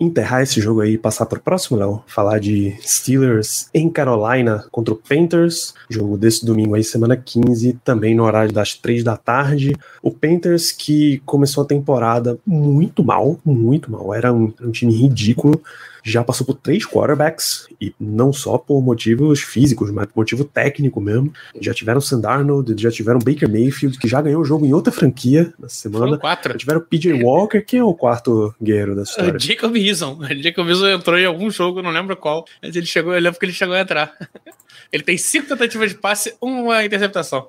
enterrar 0.00 0.42
esse 0.42 0.60
jogo 0.60 0.80
aí 0.80 0.94
e 0.94 0.98
passar 0.98 1.26
para 1.26 1.38
o 1.38 1.42
próximo, 1.42 1.78
Léo. 1.78 2.02
Falar 2.06 2.38
de 2.38 2.76
Steelers 2.82 3.68
em 3.72 3.88
Carolina 3.88 4.64
contra 4.70 4.94
o 4.94 4.96
Panthers. 4.96 5.74
Jogo 5.88 6.16
desse 6.16 6.44
domingo 6.44 6.74
aí, 6.74 6.84
semana 6.84 7.16
15, 7.16 7.78
também 7.84 8.14
no 8.14 8.24
horário 8.24 8.52
das 8.52 8.74
3 8.74 9.04
da 9.04 9.16
tarde. 9.16 9.74
O 10.02 10.10
Panthers 10.10 10.72
que 10.72 11.22
começou 11.24 11.64
a 11.64 11.66
temporada 11.66 12.38
muito 12.46 13.04
mal, 13.04 13.38
muito 13.44 13.90
mal. 13.90 14.12
Era 14.12 14.32
um, 14.32 14.52
um 14.60 14.70
time 14.70 14.92
ridículo 14.92 15.60
já 16.04 16.22
passou 16.22 16.46
por 16.46 16.54
três 16.54 16.84
quarterbacks, 16.84 17.66
e 17.80 17.94
não 17.98 18.30
só 18.30 18.58
por 18.58 18.82
motivos 18.82 19.40
físicos, 19.40 19.90
mas 19.90 20.06
por 20.06 20.18
motivo 20.18 20.44
técnico 20.44 21.00
mesmo. 21.00 21.32
Já 21.58 21.72
tiveram 21.72 22.00
Sam 22.00 22.20
Darnold, 22.20 22.74
já 22.76 22.90
tiveram 22.90 23.18
Baker 23.18 23.48
Mayfield, 23.48 23.98
que 23.98 24.06
já 24.06 24.20
ganhou 24.20 24.42
o 24.42 24.44
jogo 24.44 24.66
em 24.66 24.74
outra 24.74 24.92
franquia 24.92 25.54
na 25.58 25.68
semana. 25.68 26.06
Foram 26.06 26.18
quatro. 26.18 26.52
Já 26.52 26.58
tiveram 26.58 26.80
PJ 26.82 27.24
Walker, 27.24 27.60
que 27.62 27.78
é 27.78 27.82
o 27.82 27.94
quarto 27.94 28.54
guerreiro 28.62 28.94
da 28.94 29.02
história. 29.04 29.34
Uh, 29.34 29.40
Jacob 29.40 29.74
Eason. 29.94 30.18
Jacob 30.42 30.68
Eason 30.68 30.88
entrou 30.88 31.18
em 31.18 31.24
algum 31.24 31.50
jogo, 31.50 31.82
não 31.82 31.90
lembro 31.90 32.16
qual, 32.16 32.44
mas 32.62 32.74
ele 32.74 32.86
chegou, 32.86 33.14
eu 33.14 33.20
lembro 33.20 33.38
que 33.38 33.46
ele 33.46 33.52
chegou 33.52 33.74
a 33.74 33.80
entrar. 33.80 34.12
Ele 34.92 35.02
tem 35.02 35.18
cinco 35.18 35.48
tentativas 35.48 35.90
de 35.90 35.96
passe, 35.96 36.36
uma 36.40 36.84
interceptação. 36.84 37.48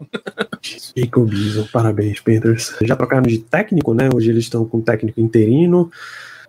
Jacob 0.98 1.32
Eason, 1.32 1.68
parabéns, 1.72 2.20
Panthers. 2.20 2.76
Já 2.82 2.96
trocaram 2.96 3.22
de 3.24 3.38
técnico, 3.38 3.94
né? 3.94 4.10
Hoje 4.12 4.32
eles 4.32 4.46
estão 4.46 4.66
com 4.66 4.82
técnico 4.82 5.22
interino. 5.22 5.92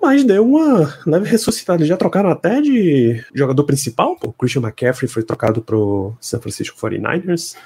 Mas 0.01 0.25
deu 0.25 0.45
uma 0.47 0.95
leve 1.07 1.29
ressuscitada. 1.29 1.85
Já 1.85 1.97
trocaram 1.97 2.31
até 2.31 2.61
de 2.61 3.25
jogador 3.35 3.65
principal, 3.65 4.17
pô. 4.17 4.33
Christian 4.33 4.63
McCaffrey 4.63 5.09
foi 5.09 5.23
trocado 5.23 5.61
pro 5.63 6.15
San 6.21 6.41
Francisco 6.41 6.79
49ers 6.79 7.57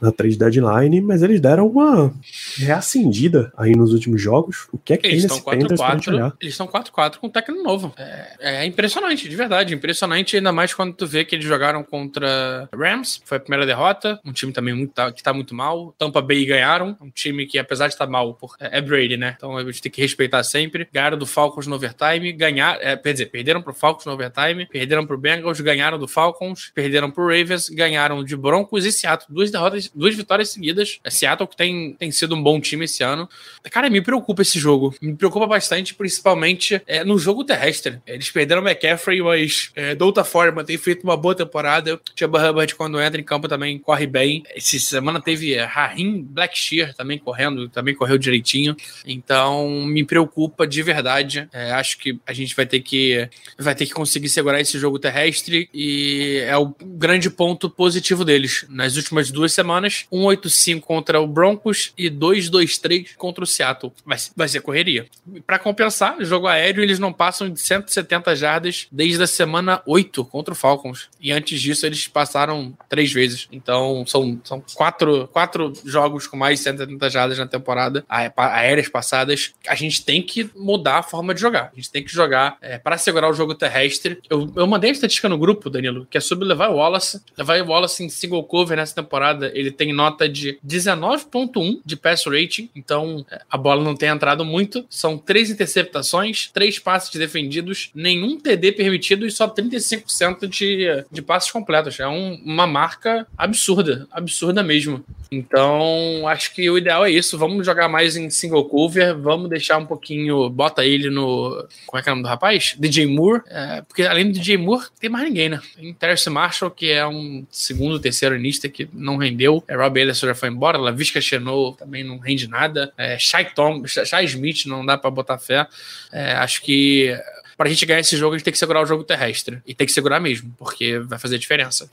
na 0.00 0.10
trade 0.12 0.36
deadline, 0.38 1.00
mas 1.00 1.22
eles 1.22 1.40
deram 1.40 1.66
uma 1.66 2.12
reacendida 2.58 3.52
aí 3.56 3.72
nos 3.72 3.92
últimos 3.92 4.20
jogos. 4.20 4.66
O 4.72 4.78
que 4.78 4.94
é 4.94 4.96
que 4.96 5.06
Eles 5.06 5.24
tem 5.26 5.36
estão 5.36 5.52
nesse 5.52 5.60
Panthers 5.62 5.80
pra 5.80 5.94
gente 5.94 6.10
4-4. 6.10 6.14
olhar? 6.14 6.36
Eles 6.40 6.54
estão 6.54 6.66
4-4 6.66 7.18
com 7.18 7.26
um 7.26 7.30
técnico 7.30 7.62
novo. 7.62 7.92
É, 7.96 8.62
é 8.62 8.66
impressionante, 8.66 9.28
de 9.28 9.36
verdade. 9.36 9.74
Impressionante, 9.74 10.36
ainda 10.36 10.52
mais 10.52 10.72
quando 10.74 10.94
tu 10.94 11.06
vê 11.06 11.24
que 11.24 11.34
eles 11.34 11.44
jogaram 11.46 11.82
contra 11.82 12.68
Rams. 12.74 13.20
Foi 13.24 13.36
a 13.36 13.40
primeira 13.40 13.66
derrota. 13.66 14.18
Um 14.24 14.32
time 14.32 14.52
também 14.52 14.74
muito, 14.74 14.92
tá- 14.92 15.12
que 15.12 15.22
tá 15.22 15.32
muito 15.32 15.54
mal. 15.54 15.94
Tampa 15.98 16.20
Bay 16.22 16.44
ganharam. 16.44 16.96
Um 17.00 17.10
time 17.10 17.46
que, 17.46 17.58
apesar 17.58 17.86
de 17.88 17.94
estar 17.94 18.06
mal, 18.06 18.34
por- 18.34 18.56
é 18.58 18.80
Brady, 18.80 19.16
né? 19.16 19.34
Então 19.36 19.56
a 19.56 19.64
gente 19.64 19.82
tem 19.82 19.92
que 19.92 20.00
respeitar 20.00 20.42
sempre. 20.42 20.88
Ganharam 20.92 21.18
do 21.18 21.26
Falcons 21.26 21.66
no 21.66 21.78
overtime. 21.84 22.32
Ganhar, 22.32 22.78
é, 22.80 22.96
quer 22.96 23.12
dizer, 23.12 23.26
perderam 23.26 23.62
pro 23.62 23.74
Falcons 23.74 24.06
no 24.06 24.12
overtime. 24.12 24.66
Perderam 24.66 25.06
pro 25.06 25.18
Bengals. 25.18 25.60
Ganharam 25.60 25.98
do 25.98 26.08
Falcons. 26.08 26.70
Perderam 26.74 27.10
pro 27.10 27.24
Ravens. 27.24 27.68
Ganharam 27.68 28.24
de 28.24 28.36
Broncos 28.36 28.84
e 28.84 28.92
Seattle. 28.92 29.34
Duas 29.34 29.50
derrotas, 29.50 29.90
duas 29.94 30.14
vitórias 30.14 30.50
seguidas. 30.50 30.98
É 31.04 31.10
Seattle 31.10 31.48
que 31.48 31.56
tem, 31.56 31.94
tem 31.94 32.10
sido 32.10 32.34
um 32.34 32.42
bom 32.42 32.60
time 32.60 32.84
esse 32.84 33.02
ano. 33.02 33.28
Cara, 33.70 33.90
me 33.90 34.00
preocupa 34.00 34.42
esse 34.42 34.58
jogo. 34.58 34.94
Me 35.00 35.14
preocupa 35.14 35.46
bastante, 35.46 35.94
principalmente 35.94 36.80
é, 36.86 37.04
no 37.04 37.18
jogo 37.18 37.44
terrestre. 37.44 38.00
Eles 38.06 38.30
perderam 38.30 38.62
o 38.62 38.68
McCaffrey, 38.68 39.22
mas 39.22 39.70
é, 39.74 39.94
de 39.94 40.02
outra 40.02 40.24
forma, 40.24 40.64
tem 40.64 40.78
feito 40.78 41.04
uma 41.04 41.16
boa 41.16 41.34
temporada. 41.34 42.00
Chuba 42.16 42.48
Hubbard, 42.48 42.74
quando 42.74 43.00
entra 43.00 43.20
em 43.20 43.24
campo, 43.24 43.48
também 43.48 43.78
corre 43.78 44.06
bem. 44.06 44.42
Essa 44.54 44.78
semana 44.78 45.20
teve 45.20 45.54
é, 45.54 45.64
Rahim 45.64 46.22
Blackshear 46.22 46.94
também 46.94 47.18
correndo, 47.18 47.68
também 47.68 47.94
correu 47.94 48.18
direitinho. 48.18 48.76
Então, 49.06 49.84
me 49.86 50.04
preocupa 50.04 50.66
de 50.66 50.82
verdade. 50.82 51.48
É, 51.52 51.63
acho 51.72 51.98
que 51.98 52.18
a 52.26 52.32
gente 52.32 52.54
vai 52.54 52.66
ter 52.66 52.80
que 52.80 53.28
vai 53.58 53.74
ter 53.74 53.86
que 53.86 53.92
conseguir 53.92 54.28
segurar 54.28 54.60
esse 54.60 54.78
jogo 54.78 54.98
terrestre 54.98 55.68
e 55.72 56.42
é 56.46 56.56
o 56.56 56.74
grande 56.82 57.30
ponto 57.30 57.68
positivo 57.70 58.24
deles. 58.24 58.66
Nas 58.68 58.96
últimas 58.96 59.30
duas 59.30 59.52
semanas, 59.52 60.06
1-8-5 60.12 60.80
contra 60.80 61.20
o 61.20 61.26
Broncos 61.26 61.92
e 61.96 62.10
2-2-3 62.10 63.14
contra 63.16 63.44
o 63.44 63.46
Seattle. 63.46 63.92
Vai, 64.04 64.18
vai 64.36 64.48
ser 64.48 64.60
correria. 64.60 65.06
Para 65.46 65.58
compensar, 65.58 66.16
jogo 66.24 66.46
aéreo, 66.46 66.82
eles 66.82 66.98
não 66.98 67.12
passam 67.12 67.48
de 67.48 67.60
170 67.60 68.34
jardas 68.36 68.86
desde 68.90 69.22
a 69.22 69.26
semana 69.26 69.82
8 69.86 70.24
contra 70.24 70.52
o 70.52 70.56
Falcons. 70.56 71.08
E 71.20 71.32
antes 71.32 71.60
disso, 71.60 71.86
eles 71.86 72.06
passaram 72.08 72.76
três 72.88 73.12
vezes. 73.12 73.48
Então, 73.52 74.04
são, 74.06 74.40
são 74.44 74.62
quatro, 74.74 75.28
quatro 75.28 75.72
jogos 75.84 76.26
com 76.26 76.36
mais 76.36 76.58
de 76.58 76.64
170 76.64 77.10
jardas 77.10 77.38
na 77.38 77.46
temporada, 77.46 78.04
aéreas 78.08 78.88
passadas. 78.88 79.54
A 79.66 79.74
gente 79.74 80.04
tem 80.04 80.22
que 80.22 80.50
mudar 80.56 80.98
a 80.98 81.02
forma 81.02 81.34
de 81.34 81.40
jogar. 81.40 81.53
A 81.58 81.70
gente 81.74 81.90
tem 81.90 82.02
que 82.04 82.12
jogar 82.12 82.58
para 82.82 82.98
segurar 82.98 83.28
o 83.30 83.34
jogo 83.34 83.54
terrestre. 83.54 84.18
Eu, 84.28 84.52
eu 84.56 84.66
mandei 84.66 84.90
a 84.90 84.92
estatística 84.92 85.28
no 85.28 85.38
grupo, 85.38 85.70
Danilo, 85.70 86.06
que 86.10 86.18
é 86.18 86.20
sobre 86.20 86.44
o 86.52 86.56
Wallace. 86.56 87.22
Levar 87.36 87.60
o 87.62 87.68
Wallace 87.68 88.04
em 88.04 88.08
single 88.08 88.42
cover 88.44 88.76
nessa 88.76 88.94
temporada, 88.94 89.50
ele 89.54 89.70
tem 89.70 89.92
nota 89.92 90.28
de 90.28 90.58
19.1 90.66 91.80
de 91.84 91.96
pass 91.96 92.24
rating. 92.26 92.68
Então, 92.74 93.24
é, 93.30 93.40
a 93.50 93.56
bola 93.56 93.82
não 93.82 93.94
tem 93.94 94.08
entrado 94.08 94.44
muito. 94.44 94.84
São 94.88 95.16
três 95.18 95.50
interceptações, 95.50 96.50
três 96.52 96.78
passes 96.78 97.14
defendidos, 97.14 97.90
nenhum 97.94 98.38
TD 98.38 98.72
permitido 98.72 99.26
e 99.26 99.30
só 99.30 99.48
35% 99.48 100.46
de, 100.46 101.04
de 101.10 101.22
passes 101.22 101.50
completos. 101.50 101.98
É 102.00 102.08
um- 102.08 102.40
uma 102.44 102.66
marca 102.66 103.26
absurda, 103.36 104.06
absurda 104.10 104.62
mesmo. 104.62 105.04
Então, 105.36 106.26
acho 106.28 106.54
que 106.54 106.70
o 106.70 106.78
ideal 106.78 107.04
é 107.04 107.10
isso. 107.10 107.36
Vamos 107.36 107.66
jogar 107.66 107.88
mais 107.88 108.16
em 108.16 108.30
single 108.30 108.64
cover, 108.64 109.16
vamos 109.18 109.50
deixar 109.50 109.78
um 109.78 109.86
pouquinho. 109.86 110.48
Bota 110.48 110.84
ele 110.84 111.10
no. 111.10 111.66
Como 111.86 111.98
é 111.98 112.02
que 112.02 112.08
é 112.08 112.12
o 112.12 112.14
nome 112.14 112.22
do 112.22 112.28
rapaz? 112.28 112.76
DJ 112.78 113.06
Moore. 113.06 113.42
É, 113.48 113.82
porque 113.82 114.02
além 114.02 114.26
do 114.26 114.32
DJ 114.32 114.56
Moore, 114.56 114.86
tem 115.00 115.10
mais 115.10 115.24
ninguém, 115.24 115.48
né? 115.48 115.60
Tem 115.76 115.92
Terce 115.94 116.30
Marshall, 116.30 116.70
que 116.70 116.90
é 116.90 117.06
um 117.06 117.44
segundo, 117.50 117.98
terceiro 117.98 118.36
inista 118.36 118.68
que 118.68 118.88
não 118.92 119.16
rendeu. 119.16 119.62
É, 119.66 119.76
Rob 119.76 120.00
Ellison 120.00 120.26
já 120.26 120.34
foi 120.34 120.48
embora. 120.48 120.78
Lavisca 120.78 121.20
Chenot 121.20 121.76
também 121.76 122.04
não 122.04 122.18
rende 122.18 122.48
nada. 122.48 122.92
É, 122.96 123.18
Shai, 123.18 123.52
Tom, 123.52 123.84
Shai 123.86 124.24
Smith 124.26 124.66
não 124.66 124.84
dá 124.84 124.96
pra 124.96 125.10
botar 125.10 125.38
fé. 125.38 125.66
É, 126.12 126.32
acho 126.34 126.62
que. 126.62 127.16
Pra 127.56 127.68
gente 127.68 127.84
ganhar 127.86 128.00
esse 128.00 128.16
jogo, 128.16 128.34
a 128.34 128.38
gente 128.38 128.44
tem 128.44 128.52
que 128.52 128.58
segurar 128.58 128.82
o 128.82 128.86
jogo 128.86 129.04
terrestre. 129.04 129.58
E 129.66 129.74
tem 129.74 129.86
que 129.86 129.92
segurar 129.92 130.20
mesmo, 130.20 130.52
porque 130.58 130.98
vai 131.00 131.18
fazer 131.18 131.38
diferença. 131.38 131.88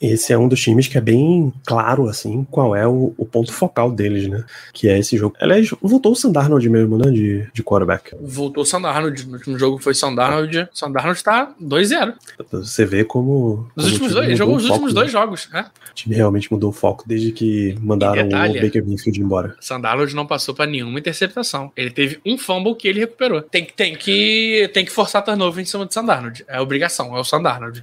Esse 0.00 0.32
é 0.32 0.38
um 0.38 0.48
dos 0.48 0.60
times 0.60 0.88
que 0.88 0.98
é 0.98 1.00
bem 1.00 1.52
claro, 1.66 2.08
assim, 2.08 2.46
qual 2.50 2.74
é 2.76 2.86
o, 2.86 3.12
o 3.16 3.24
ponto 3.26 3.52
focal 3.52 3.90
deles, 3.90 4.28
né? 4.28 4.44
Que 4.72 4.88
é 4.88 4.98
esse 4.98 5.16
jogo. 5.16 5.34
Aliás, 5.40 5.70
voltou 5.82 6.12
o 6.12 6.16
Sandarnold 6.16 6.68
mesmo, 6.68 6.98
né? 6.98 7.10
De, 7.10 7.46
de 7.52 7.62
quarterback. 7.62 8.14
Voltou 8.20 8.62
o 8.62 8.66
Sandarnold. 8.66 9.26
No 9.26 9.34
último 9.34 9.58
jogo 9.58 9.78
foi 9.78 9.94
Sandarnold. 9.94 10.68
Sandarnold 10.72 11.22
tá 11.22 11.54
2-0. 11.60 12.14
Você 12.50 12.84
vê 12.84 13.04
como. 13.04 13.68
Nos 13.76 13.84
como 13.84 13.88
últimos 13.92 14.12
dois, 14.12 14.38
jogou 14.38 14.56
os 14.56 14.62
foco, 14.62 14.72
últimos 14.74 14.94
né? 14.94 15.00
dois 15.00 15.12
jogos, 15.12 15.48
né? 15.52 15.66
O 15.90 15.94
time 15.94 16.14
realmente 16.14 16.50
mudou 16.52 16.70
o 16.70 16.72
foco 16.72 17.04
desde 17.06 17.32
que 17.32 17.76
mandaram 17.80 18.22
detalhe, 18.24 18.58
o 18.58 18.62
Baker 18.62 18.84
Mayfield 18.86 19.20
embora. 19.20 19.56
Sandarnold 19.60 20.14
não 20.14 20.26
passou 20.26 20.54
pra 20.54 20.66
nenhuma 20.66 20.98
interceptação. 20.98 21.70
Ele 21.76 21.90
teve 21.90 22.20
um 22.24 22.38
fumble 22.38 22.74
que 22.74 22.88
ele 22.88 23.00
recuperou. 23.00 23.42
Tem, 23.42 23.64
que- 23.64 23.72
tem, 23.72 23.94
que, 23.94 24.70
tem 24.72 24.84
que 24.92 24.94
forçar 24.94 25.24
turnover 25.24 25.62
em 25.62 25.66
cima 25.66 25.86
de 25.86 25.94
Sandarnold. 25.94 26.44
É 26.46 26.60
obrigação, 26.60 27.16
é 27.16 27.20
o 27.20 27.24
Sandarnold. 27.24 27.82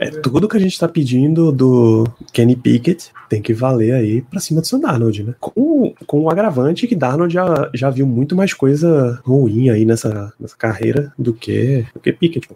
É 0.00 0.10
tudo 0.10 0.48
que 0.48 0.56
a 0.56 0.60
gente 0.60 0.78
tá 0.78 0.86
pedindo 0.86 1.50
do 1.50 2.06
Kenny 2.32 2.54
Pickett 2.54 3.10
tem 3.28 3.42
que 3.42 3.52
valer 3.52 3.92
aí 3.92 4.22
pra 4.22 4.40
cima 4.40 4.60
do 4.60 4.66
Sandarnold, 4.66 5.24
né? 5.24 5.34
Com, 5.40 5.94
com 6.06 6.20
o 6.20 6.30
agravante 6.30 6.86
que 6.86 6.94
Darnold 6.94 7.32
já, 7.32 7.70
já 7.74 7.90
viu 7.90 8.06
muito 8.06 8.36
mais 8.36 8.54
coisa 8.54 9.20
ruim 9.24 9.70
aí 9.70 9.84
nessa, 9.84 10.32
nessa 10.38 10.56
carreira 10.56 11.12
do 11.18 11.34
que, 11.34 11.84
do 11.92 12.00
que 12.00 12.12
Pickett. 12.12 12.48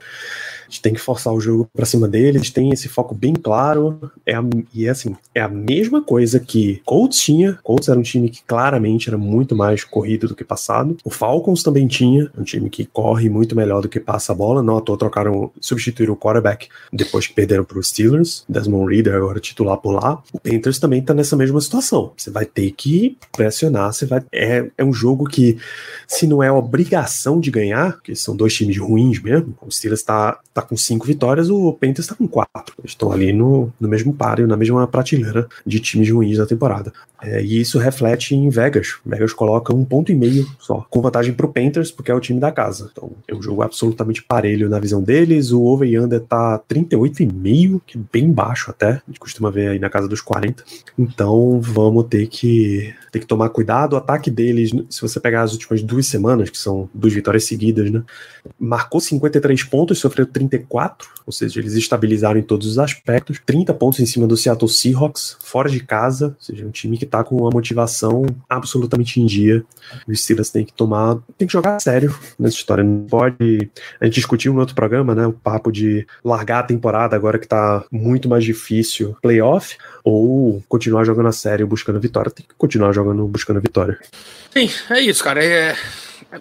A 0.68 0.70
gente 0.70 0.82
tem 0.82 0.92
que 0.92 1.00
forçar 1.00 1.32
o 1.32 1.40
jogo 1.40 1.66
pra 1.74 1.86
cima 1.86 2.06
dele, 2.06 2.36
eles 2.38 2.50
têm 2.50 2.70
esse 2.70 2.88
foco 2.88 3.14
bem 3.14 3.32
claro. 3.32 4.12
É 4.26 4.34
a- 4.34 4.44
e 4.74 4.86
é 4.86 4.90
assim, 4.90 5.16
é 5.34 5.40
a 5.40 5.48
mesma 5.48 6.02
coisa 6.02 6.38
que 6.38 6.82
Colts 6.84 7.18
tinha. 7.20 7.58
Colts 7.62 7.88
era 7.88 7.98
um 7.98 8.02
time 8.02 8.28
que 8.28 8.42
claramente 8.46 9.08
era 9.08 9.16
muito 9.16 9.56
mais 9.56 9.82
corrido 9.82 10.28
do 10.28 10.34
que 10.34 10.44
passado. 10.44 10.96
O 11.04 11.10
Falcons 11.10 11.62
também 11.62 11.86
tinha, 11.86 12.30
um 12.36 12.42
time 12.42 12.68
que 12.68 12.84
corre 12.84 13.30
muito 13.30 13.56
melhor 13.56 13.80
do 13.80 13.88
que 13.88 13.98
passa 13.98 14.32
a 14.32 14.34
bola. 14.34 14.62
Não 14.62 14.76
à 14.76 14.80
toa 14.82 14.98
trocaram, 14.98 15.50
substituíram 15.58 16.12
o 16.12 16.16
quarterback 16.16 16.68
depois 16.92 17.26
que 17.26 17.32
perderam 17.32 17.64
para 17.64 17.78
os 17.78 17.88
Steelers. 17.88 18.44
Desmond 18.48 18.94
Reader 18.94 19.14
agora 19.14 19.40
titular 19.40 19.78
por 19.78 19.92
lá. 19.92 20.22
O 20.32 20.38
Panthers 20.38 20.78
também 20.78 21.00
tá 21.00 21.14
nessa 21.14 21.34
mesma 21.34 21.60
situação. 21.62 22.12
Você 22.16 22.30
vai 22.30 22.44
ter 22.44 22.70
que 22.72 23.16
pressionar, 23.34 23.92
você 23.92 24.04
vai. 24.04 24.22
É, 24.30 24.66
é 24.76 24.84
um 24.84 24.92
jogo 24.92 25.24
que, 25.24 25.56
se 26.06 26.26
não 26.26 26.42
é 26.42 26.52
obrigação 26.52 27.40
de 27.40 27.50
ganhar, 27.50 27.94
porque 27.94 28.14
são 28.14 28.36
dois 28.36 28.54
times 28.54 28.76
ruins 28.76 29.20
mesmo, 29.22 29.56
o 29.62 29.70
Steelers 29.70 30.02
tá, 30.02 30.38
tá 30.60 30.66
com 30.66 30.76
cinco 30.76 31.06
vitórias, 31.06 31.50
o 31.50 31.72
Panthers 31.72 32.06
tá 32.06 32.14
com 32.14 32.26
quatro. 32.26 32.74
Estão 32.84 33.12
ali 33.12 33.32
no, 33.32 33.72
no 33.80 33.88
mesmo 33.88 34.12
páreo, 34.12 34.46
na 34.46 34.56
mesma 34.56 34.86
prateleira 34.86 35.48
de 35.66 35.80
times 35.80 36.10
ruins 36.10 36.38
da 36.38 36.46
temporada. 36.46 36.92
É, 37.20 37.42
e 37.42 37.60
isso 37.60 37.78
reflete 37.78 38.34
em 38.34 38.48
Vegas. 38.48 38.98
Vegas 39.04 39.32
coloca 39.32 39.74
um 39.74 39.84
ponto 39.84 40.12
e 40.12 40.14
meio 40.14 40.46
só, 40.58 40.86
com 40.88 41.00
vantagem 41.00 41.34
pro 41.34 41.52
Panthers, 41.52 41.90
porque 41.90 42.10
é 42.10 42.14
o 42.14 42.20
time 42.20 42.38
da 42.38 42.52
casa. 42.52 42.90
Então 42.92 43.10
é 43.26 43.34
um 43.34 43.42
jogo 43.42 43.62
absolutamente 43.62 44.22
parelho 44.22 44.68
na 44.68 44.78
visão 44.78 45.02
deles. 45.02 45.50
O 45.50 45.64
over 45.64 45.88
e 45.88 45.98
under 45.98 46.20
tá 46.20 46.60
38,5, 46.68 47.80
que 47.86 47.98
é 47.98 48.00
bem 48.12 48.30
baixo 48.30 48.70
até. 48.70 48.90
A 48.90 49.02
gente 49.08 49.18
costuma 49.18 49.50
ver 49.50 49.68
aí 49.68 49.78
na 49.78 49.90
casa 49.90 50.06
dos 50.06 50.20
40. 50.20 50.62
Então 50.96 51.60
vamos 51.60 52.06
ter 52.06 52.28
que, 52.28 52.94
ter 53.10 53.18
que 53.18 53.26
tomar 53.26 53.48
cuidado. 53.48 53.94
O 53.94 53.96
ataque 53.96 54.30
deles, 54.30 54.70
se 54.88 55.02
você 55.02 55.18
pegar 55.18 55.42
as 55.42 55.52
últimas 55.52 55.82
duas 55.82 56.06
semanas, 56.06 56.50
que 56.50 56.58
são 56.58 56.88
duas 56.94 57.12
vitórias 57.12 57.44
seguidas, 57.44 57.90
né? 57.90 58.02
Marcou 58.58 59.00
53 59.00 59.64
pontos, 59.64 59.98
sofreu 59.98 60.26
34, 60.48 61.08
ou 61.26 61.32
seja, 61.32 61.60
eles 61.60 61.74
estabilizaram 61.74 62.38
em 62.38 62.42
todos 62.42 62.66
os 62.66 62.78
aspectos. 62.78 63.40
30 63.44 63.74
pontos 63.74 64.00
em 64.00 64.06
cima 64.06 64.26
do 64.26 64.36
Seattle 64.36 64.68
Seahawks, 64.68 65.36
fora 65.40 65.68
de 65.68 65.80
casa, 65.80 66.28
ou 66.28 66.42
seja, 66.42 66.66
um 66.66 66.70
time 66.70 66.96
que 66.98 67.06
tá 67.06 67.22
com 67.22 67.36
uma 67.36 67.50
motivação 67.50 68.24
absolutamente 68.48 69.20
em 69.20 69.26
dia. 69.26 69.64
Os 70.06 70.22
Steelers 70.22 70.50
tem 70.50 70.64
que 70.64 70.72
tomar, 70.72 71.18
tem 71.36 71.46
que 71.46 71.52
jogar 71.52 71.80
sério 71.80 72.16
nessa 72.38 72.56
história. 72.56 72.82
Não 72.82 73.04
pode. 73.04 73.70
A 74.00 74.04
gente 74.06 74.14
discutiu 74.14 74.52
no 74.52 74.60
outro 74.60 74.74
programa, 74.74 75.14
né? 75.14 75.26
O 75.26 75.32
papo 75.32 75.70
de 75.70 76.06
largar 76.24 76.60
a 76.60 76.66
temporada 76.66 77.14
agora 77.14 77.38
que 77.38 77.46
tá 77.46 77.84
muito 77.90 78.28
mais 78.28 78.44
difícil 78.44 79.16
playoff, 79.22 79.76
ou 80.02 80.62
continuar 80.68 81.04
jogando 81.04 81.28
a 81.28 81.32
sério 81.32 81.66
buscando 81.66 82.00
vitória. 82.00 82.30
Tem 82.30 82.46
que 82.46 82.54
continuar 82.56 82.92
jogando 82.92 83.26
buscando 83.26 83.60
vitória. 83.60 83.98
Sim, 84.52 84.70
é 84.90 85.00
isso, 85.00 85.22
cara. 85.22 85.44
É, 85.44 85.76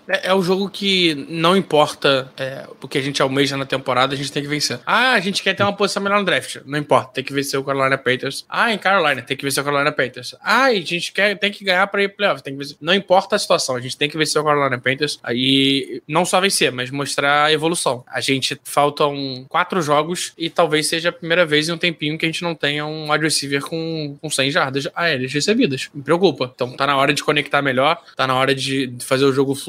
é, 0.07 0.29
é 0.29 0.34
o 0.34 0.41
jogo 0.41 0.69
que 0.69 1.15
não 1.29 1.55
importa 1.55 2.31
é, 2.38 2.65
o 2.81 2.88
que 2.88 2.98
a 2.98 3.01
gente 3.01 3.22
almeja 3.22 3.57
na 3.57 3.65
temporada, 3.65 4.13
a 4.13 4.17
gente 4.17 4.31
tem 4.31 4.41
que 4.41 4.50
vencer. 4.50 4.79
Ah, 4.86 5.13
a 5.13 5.19
gente 5.19 5.43
quer 5.43 5.53
ter 5.53 5.63
uma 5.63 5.74
posição 5.74 6.01
melhor 6.01 6.19
no 6.19 6.25
draft. 6.25 6.57
Não 6.65 6.77
importa, 6.77 7.13
tem 7.13 7.24
que 7.24 7.34
vencer 7.34 7.60
o 7.60 7.63
Carolina 7.63 7.98
Panthers. 7.98 8.46
Ah, 8.50 8.74
em 8.74 8.77
Carolina, 8.77 9.22
tem 9.22 9.36
que 9.36 9.43
vencer 9.43 9.62
o 9.62 9.65
Carolina 9.65 9.91
Panthers. 9.91 10.36
Ah, 10.41 10.65
a 10.65 10.74
gente 10.75 11.12
quer, 11.12 11.38
tem 11.38 11.51
que 11.51 11.63
ganhar 11.63 11.88
pra 11.88 12.03
ir 12.03 12.10
playoff. 12.10 12.41
Tem 12.41 12.53
que 12.53 12.60
vencer. 12.60 12.77
Não 12.81 12.93
importa 12.93 13.36
a 13.36 13.39
situação, 13.39 13.75
a 13.75 13.81
gente 13.81 13.98
tem 13.98 14.10
que 14.10 14.17
vencer 14.17 14.41
o 14.41 14.46
Carolina 14.46 14.77
Panthers. 14.77 15.19
Aí, 15.24 16.01
não 16.07 16.25
só 16.25 16.39
vencer, 16.39 16.72
mas 16.72 16.89
mostrar 16.89 17.46
a 17.46 17.53
evolução. 17.53 18.03
A 18.07 18.22
gente 18.22 18.60
faltam 18.63 19.46
quatro 19.48 19.81
jogos 19.81 20.34
e 20.38 20.50
talvez 20.50 20.88
seja 20.88 21.10
a 21.10 21.12
primeira 21.12 21.46
vez 21.46 21.69
em 21.69 21.72
um 21.72 21.77
tempinho 21.77 22.17
que 22.17 22.25
a 22.25 22.29
gente 22.29 22.43
não 22.43 22.55
tenha 22.55 22.86
um 22.86 23.12
wide 23.12 23.24
receiver 23.24 23.62
com, 23.62 24.17
com 24.22 24.29
100 24.29 24.51
jardas 24.51 24.88
aéreas 24.96 25.34
recebidas. 25.34 25.89
Me 25.93 26.01
preocupa. 26.01 26.51
Então 26.53 26.75
tá 26.75 26.88
na 26.88 26.98
hora 26.98 27.13
de 27.13 27.24
conectar 27.24 27.62
melhor, 27.62 28.01
tá 28.15 28.25
na 28.25 28.36
hora 28.36 28.53
de 28.53 28.93
fazer 29.01 29.25
o 29.25 29.34
jogo 29.34 29.55
fluir, 29.55 29.66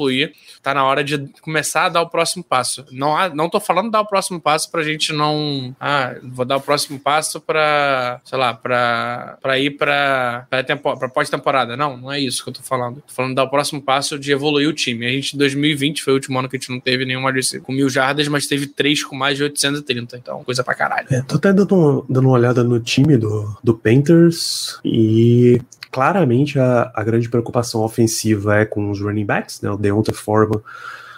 tá 0.61 0.73
na 0.73 0.83
hora 0.83 1.03
de 1.03 1.17
começar 1.41 1.85
a 1.85 1.89
dar 1.89 2.01
o 2.01 2.09
próximo 2.09 2.43
passo. 2.43 2.85
Não, 2.91 3.17
há, 3.17 3.29
não 3.29 3.49
tô 3.49 3.59
falando 3.59 3.91
dar 3.91 4.01
o 4.01 4.05
próximo 4.05 4.39
passo 4.39 4.69
pra 4.71 4.83
gente 4.83 5.11
não. 5.13 5.75
Ah, 5.79 6.15
vou 6.23 6.45
dar 6.45 6.57
o 6.57 6.61
próximo 6.61 6.99
passo 6.99 7.41
pra, 7.41 8.21
sei 8.23 8.37
lá, 8.37 8.53
pra, 8.53 9.37
pra 9.41 9.59
ir 9.59 9.71
pra, 9.71 10.47
pra, 10.49 10.63
pra 10.63 11.09
pós-temporada. 11.09 11.75
Não, 11.75 11.97
não 11.97 12.11
é 12.11 12.19
isso 12.19 12.43
que 12.43 12.49
eu 12.49 12.53
tô 12.53 12.61
falando. 12.61 12.97
Tô 13.07 13.13
falando 13.13 13.35
dar 13.35 13.43
o 13.43 13.49
próximo 13.49 13.81
passo 13.81 14.19
de 14.19 14.31
evoluir 14.31 14.69
o 14.69 14.73
time. 14.73 15.05
A 15.05 15.09
gente, 15.09 15.35
em 15.35 15.39
2020, 15.39 16.03
foi 16.03 16.13
o 16.13 16.15
último 16.15 16.37
ano 16.39 16.49
que 16.49 16.57
a 16.57 16.59
gente 16.59 16.69
não 16.69 16.79
teve 16.79 17.05
nenhum 17.05 17.25
wide 17.25 17.59
com 17.61 17.71
mil 17.71 17.89
jardas, 17.89 18.27
mas 18.27 18.47
teve 18.47 18.67
três 18.67 19.03
com 19.03 19.15
mais 19.15 19.37
de 19.37 19.43
830. 19.43 20.17
Então, 20.17 20.43
coisa 20.43 20.63
pra 20.63 20.75
caralho. 20.75 21.07
É, 21.11 21.21
tô 21.21 21.35
até 21.35 21.53
dando 21.53 22.05
dando 22.07 22.25
uma 22.25 22.37
olhada 22.37 22.63
no 22.63 22.79
time 22.79 23.17
do, 23.17 23.57
do 23.63 23.73
Panthers 23.73 24.79
e 24.83 25.61
claramente 25.91 26.59
a, 26.59 26.91
a 26.93 27.03
grande 27.03 27.29
preocupação 27.29 27.81
ofensiva 27.81 28.57
é 28.57 28.65
com 28.65 28.89
os 28.89 29.01
running 29.01 29.25
backs, 29.25 29.61
né? 29.61 29.69
O 29.69 29.77
Deontay 29.77 30.13
Foreman 30.13 30.61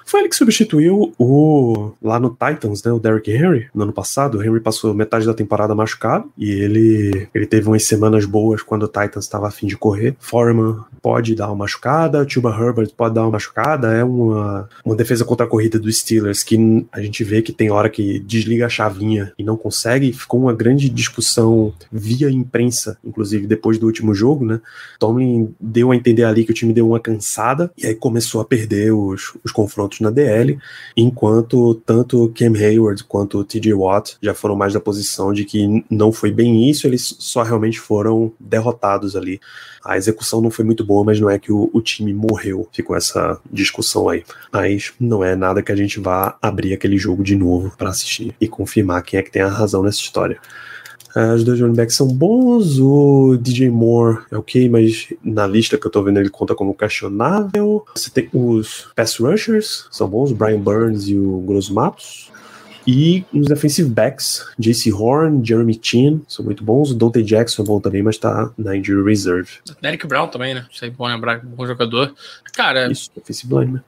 foi 0.06 0.22
ele 0.22 0.30
que 0.30 0.36
substituiu 0.36 1.14
o 1.18 1.92
lá 2.02 2.20
no 2.20 2.30
Titans, 2.30 2.84
né, 2.84 2.92
o 2.92 3.00
Derrick 3.00 3.32
Henry, 3.32 3.68
no 3.74 3.84
ano 3.84 3.94
passado. 3.94 4.38
O 4.38 4.44
Henry 4.44 4.60
passou 4.60 4.94
metade 4.94 5.26
da 5.26 5.34
temporada 5.34 5.76
machucado 5.76 6.30
e 6.38 6.50
ele 6.50 7.28
ele 7.34 7.46
teve 7.46 7.68
umas 7.68 7.86
semanas 7.86 8.26
boas 8.26 8.62
quando 8.62 8.84
o 8.84 8.88
Titans 8.88 9.26
estava 9.26 9.48
a 9.48 9.52
fim 9.52 9.68
de 9.68 9.78
correr. 9.78 10.16
Foreman 10.20 10.78
pode 11.02 11.36
dar 11.36 11.48
uma 11.48 11.56
machucada, 11.56 12.26
Chuba 12.28 12.50
Herbert 12.50 12.92
pode 12.96 13.16
dar 13.16 13.24
uma 13.24 13.32
machucada. 13.32 13.94
É 13.94 14.04
uma, 14.04 14.70
uma 14.86 14.96
defesa 14.96 15.26
contra 15.26 15.46
a 15.46 15.50
corrida 15.50 15.80
dos 15.80 16.00
Steelers 16.00 16.44
que 16.44 16.86
a 16.92 17.02
gente 17.02 17.24
vê 17.24 17.42
que 17.42 17.52
tem 17.52 17.72
hora 17.72 17.90
que 17.90 18.20
desliga 18.20 18.66
a 18.66 18.70
chavinha 18.70 19.34
e 19.38 19.44
não 19.44 19.58
consegue. 19.58 20.14
Ficou 20.14 20.42
uma 20.42 20.54
grande 20.54 20.90
discussão 20.90 21.74
via 21.92 22.30
imprensa, 22.30 22.98
inclusive 23.04 23.48
depois 23.48 23.78
do 23.78 23.86
último 23.86 24.14
jogo, 24.14 24.46
né? 24.46 24.62
Tomlin 25.00 25.54
deu 25.60 25.92
a 25.92 25.96
entender 25.96 26.24
ali 26.24 26.46
que 26.46 26.52
o 26.52 26.56
time 26.56 26.74
deu 26.74 26.88
uma 26.88 27.00
cansada 27.00 27.72
e 27.78 27.88
aí 27.88 27.96
começou 27.96 28.42
a 28.42 28.46
perder 28.46 28.94
os, 28.94 29.34
os 29.44 29.52
confrontos 29.52 29.91
na 30.00 30.10
DL, 30.10 30.58
enquanto 30.96 31.76
tanto 31.76 32.32
Cam 32.36 32.54
Hayward 32.56 33.04
quanto 33.04 33.44
TJ 33.44 33.74
Watt 33.74 34.18
já 34.22 34.34
foram 34.34 34.56
mais 34.56 34.74
da 34.74 34.80
posição 34.80 35.34
de 35.34 35.44
que 35.44 35.84
não 35.90 36.12
foi 36.12 36.32
bem 36.32 36.70
isso, 36.70 36.88
eles 36.88 37.16
só 37.20 37.44
realmente 37.44 37.80
foram 37.80 38.32
derrotados 38.40 39.16
ali. 39.16 39.40
A 39.84 39.98
execução 39.98 40.42
não 40.42 40.52
foi 40.52 40.64
muito 40.64 40.86
boa, 40.86 41.04
mas 41.04 41.20
não 41.20 41.30
é 41.30 41.40
que 41.40 41.52
o, 41.52 41.70
o 41.74 41.82
time 41.82 42.14
morreu. 42.14 42.68
Ficou 42.72 42.96
essa 42.96 43.40
discussão 43.52 44.08
aí. 44.08 44.24
Mas 44.52 44.94
não 45.00 45.24
é 45.24 45.36
nada 45.36 45.64
que 45.64 45.72
a 45.72 45.76
gente 45.76 46.00
vá 46.00 46.38
abrir 46.42 46.74
aquele 46.74 46.98
jogo 46.98 47.24
de 47.24 47.36
novo 47.36 47.74
para 47.76 47.90
assistir 47.90 48.36
e 48.40 48.48
confirmar 48.48 49.02
quem 49.04 49.20
é 49.20 49.24
que 49.24 49.32
tem 49.32 49.42
a 49.42 49.48
razão 49.48 49.82
nessa 49.82 50.00
história. 50.00 50.40
Uh, 51.16 51.34
os 51.36 51.44
dois 51.44 51.60
running 51.60 51.76
backs 51.76 51.96
são 51.96 52.08
bons. 52.08 52.80
O 52.80 53.38
DJ 53.38 53.70
Moore 53.70 54.20
é 54.32 54.38
ok, 54.38 54.70
mas 54.70 55.14
na 55.24 55.46
lista 55.46 55.78
que 55.78 55.86
eu 55.86 55.92
tô 55.92 56.04
vendo 56.04 56.20
ele 56.20 56.30
conta 56.30 56.56
como 56.56 56.74
questionável. 56.74 57.86
Você 57.96 58.10
tem 58.10 58.30
os 58.34 58.88
pass 58.96 59.18
rushers, 59.18 59.88
são 59.92 60.08
bons, 60.08 60.32
o 60.32 60.36
Brian 60.36 60.60
Burns 60.60 61.08
e 61.08 61.18
o 61.18 61.40
Grosso 61.42 61.74
Matos. 61.74 62.32
E 62.86 63.24
os 63.32 63.48
defensive 63.48 63.90
backs, 63.90 64.46
JC 64.58 64.92
Horn, 64.92 65.46
Jeremy 65.46 65.80
Chin, 65.82 66.24
são 66.28 66.44
muito 66.44 66.64
bons. 66.64 66.92
O 66.92 66.96
Dante 66.96 67.22
Jackson 67.22 67.62
é 67.62 67.66
bom 67.66 67.80
também, 67.80 68.02
mas 68.02 68.18
tá 68.18 68.52
na 68.58 68.76
injury 68.76 69.08
reserve. 69.08 69.50
Derek 69.82 70.08
Brown 70.08 70.28
também, 70.28 70.56
né? 70.56 70.66
Sei 70.72 70.90
bom 70.90 71.08
lembrar, 71.08 71.42
bom 71.44 71.66
jogador. 71.68 72.14
Cara. 72.54 72.92
Isso, 72.92 73.12
defensive 73.16 73.54
lineman. 73.54 73.84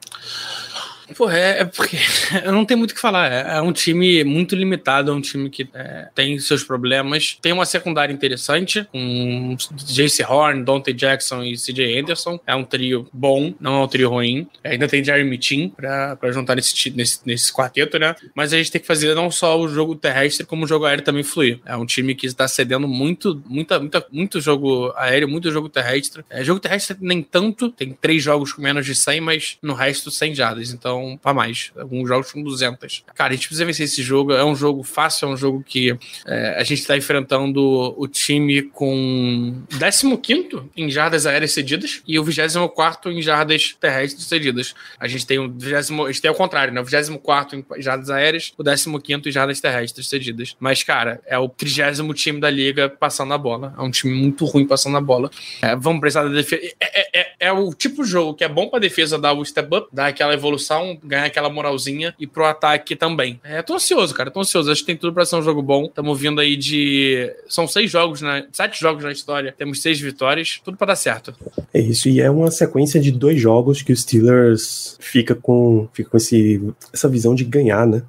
Pô, 1.16 1.30
é, 1.30 1.60
é, 1.60 1.64
porque 1.64 1.96
não 2.50 2.64
tenho 2.64 2.78
muito 2.78 2.90
o 2.90 2.94
que 2.94 3.00
falar. 3.00 3.30
É, 3.32 3.56
é, 3.56 3.60
um 3.60 3.72
time 3.72 4.24
muito 4.24 4.56
limitado, 4.56 5.10
é 5.10 5.14
um 5.14 5.20
time 5.20 5.48
que 5.48 5.68
é, 5.72 6.08
tem 6.14 6.38
seus 6.38 6.64
problemas. 6.64 7.38
Tem 7.40 7.52
uma 7.52 7.64
secundária 7.64 8.12
interessante, 8.12 8.86
com 8.90 9.56
Jace 9.86 10.22
Horn, 10.22 10.64
Dante 10.64 10.92
Jackson 10.92 11.42
e 11.42 11.56
CJ 11.56 12.00
Anderson. 12.00 12.40
É 12.46 12.54
um 12.54 12.64
trio 12.64 13.08
bom, 13.12 13.54
não 13.60 13.82
é 13.82 13.84
um 13.84 13.88
trio 13.88 14.10
ruim. 14.10 14.46
Ainda 14.62 14.88
tem 14.88 15.04
Jeremy 15.04 15.38
Chin 15.40 15.68
pra, 15.68 16.16
pra 16.16 16.32
juntar 16.32 16.56
nesse, 16.56 16.90
nesse, 16.90 17.20
nesse 17.24 17.52
quarteto, 17.52 17.98
né? 17.98 18.14
Mas 18.34 18.52
a 18.52 18.56
gente 18.56 18.72
tem 18.72 18.80
que 18.80 18.86
fazer 18.86 19.14
não 19.14 19.30
só 19.30 19.58
o 19.58 19.68
jogo 19.68 19.94
terrestre, 19.94 20.46
como 20.46 20.64
o 20.64 20.68
jogo 20.68 20.84
aéreo 20.84 21.04
também 21.04 21.22
fluir. 21.22 21.60
É 21.64 21.76
um 21.76 21.86
time 21.86 22.14
que 22.14 22.26
está 22.26 22.48
cedendo 22.48 22.88
muito, 22.88 23.42
muita, 23.46 23.78
muita, 23.78 24.04
muito 24.10 24.40
jogo 24.40 24.92
aéreo, 24.96 25.28
muito 25.28 25.50
jogo 25.50 25.68
terrestre. 25.68 26.24
É, 26.28 26.42
jogo 26.42 26.60
terrestre 26.60 26.96
nem 27.00 27.22
tanto, 27.22 27.70
tem 27.70 27.92
três 27.92 28.22
jogos 28.22 28.52
com 28.52 28.62
menos 28.62 28.84
de 28.84 28.94
100, 28.94 29.20
mas 29.20 29.58
no 29.62 29.74
resto 29.74 30.10
100 30.10 30.34
jardas. 30.34 30.72
Então 30.72 31.03
pra 31.20 31.34
mais. 31.34 31.72
Alguns 31.76 32.08
jogos 32.08 32.32
com 32.32 32.42
200. 32.42 33.04
Cara, 33.14 33.32
a 33.32 33.36
gente 33.36 33.46
precisa 33.46 33.64
vencer 33.64 33.84
esse 33.84 34.02
jogo. 34.02 34.32
É 34.32 34.44
um 34.44 34.56
jogo 34.56 34.82
fácil, 34.82 35.28
é 35.28 35.32
um 35.32 35.36
jogo 35.36 35.62
que 35.62 35.96
é, 36.26 36.56
a 36.58 36.64
gente 36.64 36.86
tá 36.86 36.96
enfrentando 36.96 37.94
o 37.96 38.08
time 38.08 38.62
com 38.62 39.62
15 39.70 40.70
em 40.76 40.90
jardas 40.90 41.26
aéreas 41.26 41.52
cedidas 41.52 42.02
e 42.06 42.18
o 42.18 42.24
24 42.24 43.12
em 43.12 43.22
jardas 43.22 43.76
terrestres 43.78 44.26
cedidas. 44.26 44.74
A 44.98 45.06
gente 45.06 45.26
tem 45.26 45.38
o 45.38 45.50
20, 45.50 45.74
a 45.74 45.82
gente 46.12 46.22
tem 46.22 46.30
o 46.30 46.34
contrário, 46.34 46.72
né? 46.72 46.80
O 46.80 46.84
24 46.84 47.58
em 47.58 47.82
jardas 47.82 48.10
aéreas, 48.10 48.52
o 48.56 48.64
15 48.64 49.28
em 49.28 49.32
jardas 49.32 49.60
terrestres 49.60 50.08
cedidas. 50.08 50.56
Mas, 50.58 50.82
cara, 50.82 51.20
é 51.26 51.38
o 51.38 51.48
30 51.48 52.14
time 52.14 52.40
da 52.40 52.50
liga 52.50 52.88
passando 52.88 53.34
a 53.34 53.38
bola. 53.38 53.74
É 53.76 53.82
um 53.82 53.90
time 53.90 54.14
muito 54.14 54.44
ruim 54.44 54.66
passando 54.66 54.96
a 54.96 55.00
bola. 55.00 55.30
É, 55.60 55.76
vamos 55.76 56.00
precisar 56.00 56.24
da 56.24 56.30
defesa. 56.30 56.62
É, 56.80 57.00
é, 57.00 57.20
é, 57.20 57.32
é 57.40 57.52
o 57.52 57.72
tipo 57.74 58.02
de 58.04 58.10
jogo 58.10 58.34
que 58.34 58.44
é 58.44 58.48
bom 58.48 58.68
pra 58.68 58.78
defesa 58.78 59.18
dar 59.18 59.32
o 59.32 59.44
step 59.44 59.74
up, 59.74 59.88
dar 59.92 60.06
aquela 60.06 60.32
evolução, 60.32 60.83
ganhar 61.02 61.24
aquela 61.24 61.48
moralzinha 61.48 62.14
e 62.18 62.26
pro 62.26 62.44
ataque 62.44 62.94
também. 62.96 63.40
É, 63.42 63.62
tô 63.62 63.74
ansioso, 63.74 64.14
cara, 64.14 64.30
tô 64.30 64.40
ansioso. 64.40 64.70
Acho 64.70 64.80
que 64.80 64.86
tem 64.86 64.96
tudo 64.96 65.12
pra 65.12 65.24
ser 65.24 65.36
um 65.36 65.42
jogo 65.42 65.62
bom. 65.62 65.86
Estamos 65.86 66.18
vindo 66.18 66.40
aí 66.40 66.56
de. 66.56 67.32
São 67.48 67.66
seis 67.66 67.90
jogos, 67.90 68.20
né? 68.22 68.46
Sete 68.52 68.80
jogos 68.80 69.02
na 69.04 69.12
história. 69.12 69.54
Temos 69.56 69.80
seis 69.80 70.00
vitórias. 70.00 70.60
Tudo 70.64 70.76
pra 70.76 70.88
dar 70.88 70.96
certo. 70.96 71.34
É 71.72 71.80
isso, 71.80 72.08
e 72.08 72.20
é 72.20 72.30
uma 72.30 72.50
sequência 72.50 73.00
de 73.00 73.10
dois 73.10 73.40
jogos 73.40 73.82
que 73.82 73.92
o 73.92 73.96
Steelers 73.96 74.96
fica 75.00 75.34
com, 75.34 75.88
fica 75.92 76.10
com 76.10 76.16
esse, 76.16 76.60
essa 76.92 77.08
visão 77.08 77.34
de 77.34 77.44
ganhar, 77.44 77.86
né? 77.86 78.02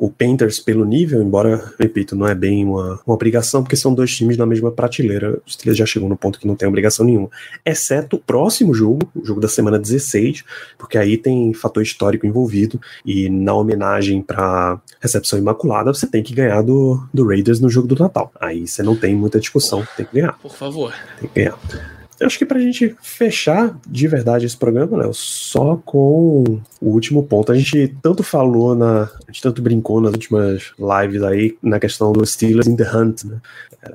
O 0.00 0.08
Panthers 0.08 0.58
pelo 0.58 0.86
nível, 0.86 1.22
embora, 1.22 1.74
repito, 1.78 2.16
não 2.16 2.26
é 2.26 2.34
bem 2.34 2.64
uma, 2.64 2.98
uma 3.06 3.14
obrigação, 3.14 3.62
porque 3.62 3.76
são 3.76 3.92
dois 3.92 4.16
times 4.16 4.38
na 4.38 4.46
mesma 4.46 4.72
prateleira. 4.72 5.38
Os 5.46 5.52
Steelers 5.52 5.76
já 5.76 5.84
chegou 5.84 6.08
no 6.08 6.16
ponto 6.16 6.40
que 6.40 6.46
não 6.46 6.56
tem 6.56 6.66
obrigação 6.66 7.04
nenhuma. 7.04 7.28
Exceto 7.66 8.16
o 8.16 8.18
próximo 8.18 8.72
jogo, 8.72 9.10
o 9.14 9.22
jogo 9.22 9.42
da 9.42 9.48
semana 9.48 9.78
16, 9.78 10.42
porque 10.78 10.96
aí 10.96 11.18
tem 11.18 11.52
fator 11.52 11.82
histórico 11.82 12.26
envolvido, 12.26 12.80
e 13.04 13.28
na 13.28 13.52
homenagem 13.52 14.22
para 14.22 14.80
recepção 14.98 15.38
imaculada, 15.38 15.92
você 15.92 16.06
tem 16.06 16.22
que 16.22 16.34
ganhar 16.34 16.62
do, 16.62 17.06
do 17.12 17.28
Raiders 17.28 17.60
no 17.60 17.68
jogo 17.68 17.86
do 17.86 18.02
Natal. 18.02 18.32
Aí 18.40 18.66
você 18.66 18.82
não 18.82 18.96
tem 18.96 19.14
muita 19.14 19.38
discussão, 19.38 19.86
tem 19.98 20.06
que 20.06 20.14
ganhar. 20.14 20.38
Por 20.38 20.56
favor. 20.56 20.94
Tem 21.20 21.28
que 21.28 21.34
ganhar. 21.34 21.99
Eu 22.20 22.26
acho 22.26 22.38
que 22.38 22.44
pra 22.44 22.60
gente 22.60 22.94
fechar 23.00 23.80
de 23.88 24.06
verdade 24.06 24.44
esse 24.44 24.56
programa, 24.56 24.98
Léo, 24.98 25.14
só 25.14 25.80
com 25.82 26.44
o 26.78 26.90
último 26.90 27.22
ponto. 27.22 27.50
A 27.50 27.54
gente 27.56 27.96
tanto 28.02 28.22
falou 28.22 28.74
na. 28.74 29.04
A 29.04 29.32
gente 29.32 29.40
tanto 29.40 29.62
brincou 29.62 30.02
nas 30.02 30.12
últimas 30.12 30.74
lives 30.78 31.22
aí 31.22 31.56
na 31.62 31.80
questão 31.80 32.12
do 32.12 32.24
Steelers 32.26 32.66
in 32.66 32.76
the 32.76 32.84
Hunt, 32.94 33.24
né? 33.24 33.40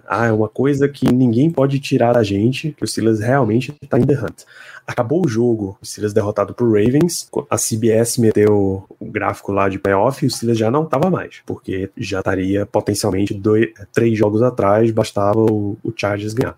Ah, 0.07 0.25
é 0.25 0.31
uma 0.31 0.49
coisa 0.49 0.89
que 0.89 1.13
ninguém 1.13 1.51
pode 1.51 1.79
tirar 1.79 2.13
da 2.13 2.23
gente, 2.23 2.71
que 2.71 2.83
o 2.83 2.87
Steelers 2.87 3.19
realmente 3.19 3.71
tá 3.87 3.99
in 3.99 4.07
the 4.07 4.15
Hunt. 4.15 4.41
Acabou 4.87 5.23
o 5.23 5.29
jogo, 5.29 5.77
o 5.79 5.85
Steelers 5.85 6.13
derrotado 6.13 6.55
por 6.55 6.65
Ravens, 6.65 7.29
a 7.47 7.57
CBS 7.57 8.17
meteu 8.17 8.85
o 8.99 9.05
gráfico 9.05 9.51
lá 9.51 9.69
de 9.69 9.77
playoff 9.77 10.23
e 10.23 10.27
o 10.27 10.31
Steelers 10.31 10.57
já 10.57 10.71
não 10.71 10.85
tava 10.85 11.11
mais, 11.11 11.41
porque 11.45 11.91
já 11.95 12.19
estaria 12.19 12.65
potencialmente 12.65 13.35
dois, 13.35 13.67
três 13.93 14.17
jogos 14.17 14.41
atrás, 14.41 14.89
bastava 14.89 15.39
o, 15.39 15.77
o 15.83 15.93
Chargers 15.95 16.33
ganhar. 16.33 16.55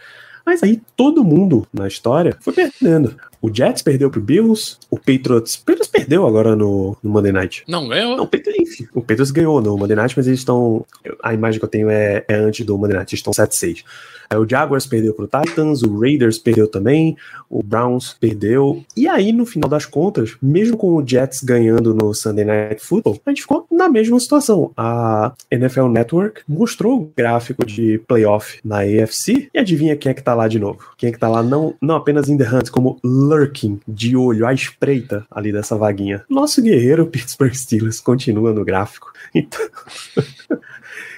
Mas 0.47 0.63
aí 0.63 0.81
todo 0.95 1.25
mundo 1.25 1.67
na 1.73 1.89
história 1.89 2.37
foi 2.39 2.53
perdendo. 2.53 3.17
O 3.41 3.53
Jets 3.53 3.81
perdeu 3.81 4.09
pro 4.09 4.21
Bills, 4.21 4.77
o 4.89 4.95
Patriots. 4.97 5.55
O 5.55 5.59
Patriots 5.59 5.89
perdeu 5.89 6.25
agora 6.25 6.55
no, 6.55 6.95
no 7.03 7.09
Monday 7.09 7.33
Night. 7.33 7.65
Não 7.67 7.85
ganhou? 7.85 8.15
Não, 8.15 8.23
o 8.23 8.27
Patriots, 8.27 8.87
o 8.93 9.01
Patriots 9.01 9.31
ganhou 9.31 9.61
no 9.61 9.77
Monday 9.77 9.97
Night, 9.97 10.13
mas 10.15 10.25
eles 10.25 10.39
estão. 10.39 10.85
A 11.21 11.33
imagem 11.33 11.59
que 11.59 11.65
eu 11.65 11.69
tenho 11.69 11.89
é, 11.89 12.23
é 12.29 12.35
antes 12.35 12.65
do 12.65 12.77
Monday 12.77 12.95
Night, 12.95 13.13
eles 13.13 13.19
estão 13.19 13.33
7-6. 13.33 13.83
Aí 14.29 14.37
o 14.37 14.47
Jaguars 14.47 14.85
perdeu 14.85 15.13
pro 15.13 15.27
Titans, 15.27 15.83
o 15.83 15.99
Raiders 15.99 16.37
perdeu 16.37 16.67
também, 16.67 17.15
o 17.49 17.63
Browns 17.63 18.15
perdeu. 18.19 18.83
E 18.95 19.07
aí, 19.07 19.31
no 19.31 19.45
final 19.45 19.69
das 19.69 19.85
contas, 19.85 20.35
mesmo 20.41 20.77
com 20.77 20.93
o 20.95 21.07
Jets 21.07 21.43
ganhando 21.43 21.93
no 21.93 22.13
Sunday 22.13 22.45
Night 22.45 22.83
Football, 22.83 23.19
a 23.25 23.29
gente 23.29 23.41
ficou 23.41 23.65
na 23.71 23.89
mesma 23.89 24.19
situação. 24.19 24.71
A 24.75 25.33
NFL 25.49 25.87
Network 25.87 26.41
mostrou 26.47 26.99
o 26.99 27.11
gráfico 27.15 27.65
de 27.65 27.99
playoff 28.07 28.59
na 28.63 28.79
AFC 28.81 29.49
e 29.53 29.59
adivinha 29.59 29.95
quem 29.95 30.11
é 30.11 30.13
que 30.13 30.23
tá 30.23 30.33
lá 30.33 30.47
de 30.47 30.59
novo? 30.59 30.79
Quem 30.97 31.09
é 31.09 31.11
que 31.11 31.19
tá 31.19 31.29
lá 31.29 31.41
não, 31.41 31.73
não 31.81 31.95
apenas 31.95 32.29
in 32.29 32.37
the 32.37 32.47
hunt, 32.47 32.69
como 32.69 32.99
lurking, 33.03 33.79
de 33.87 34.15
olho, 34.15 34.45
à 34.45 34.53
espreita 34.53 35.25
ali 35.31 35.51
dessa 35.51 35.75
vaguinha. 35.75 36.23
Nosso 36.29 36.61
guerreiro 36.61 37.05
Pittsburgh 37.07 37.53
Steelers 37.53 37.99
continua 37.99 38.53
no 38.53 38.65
gráfico. 38.65 39.11
Então. 39.33 39.69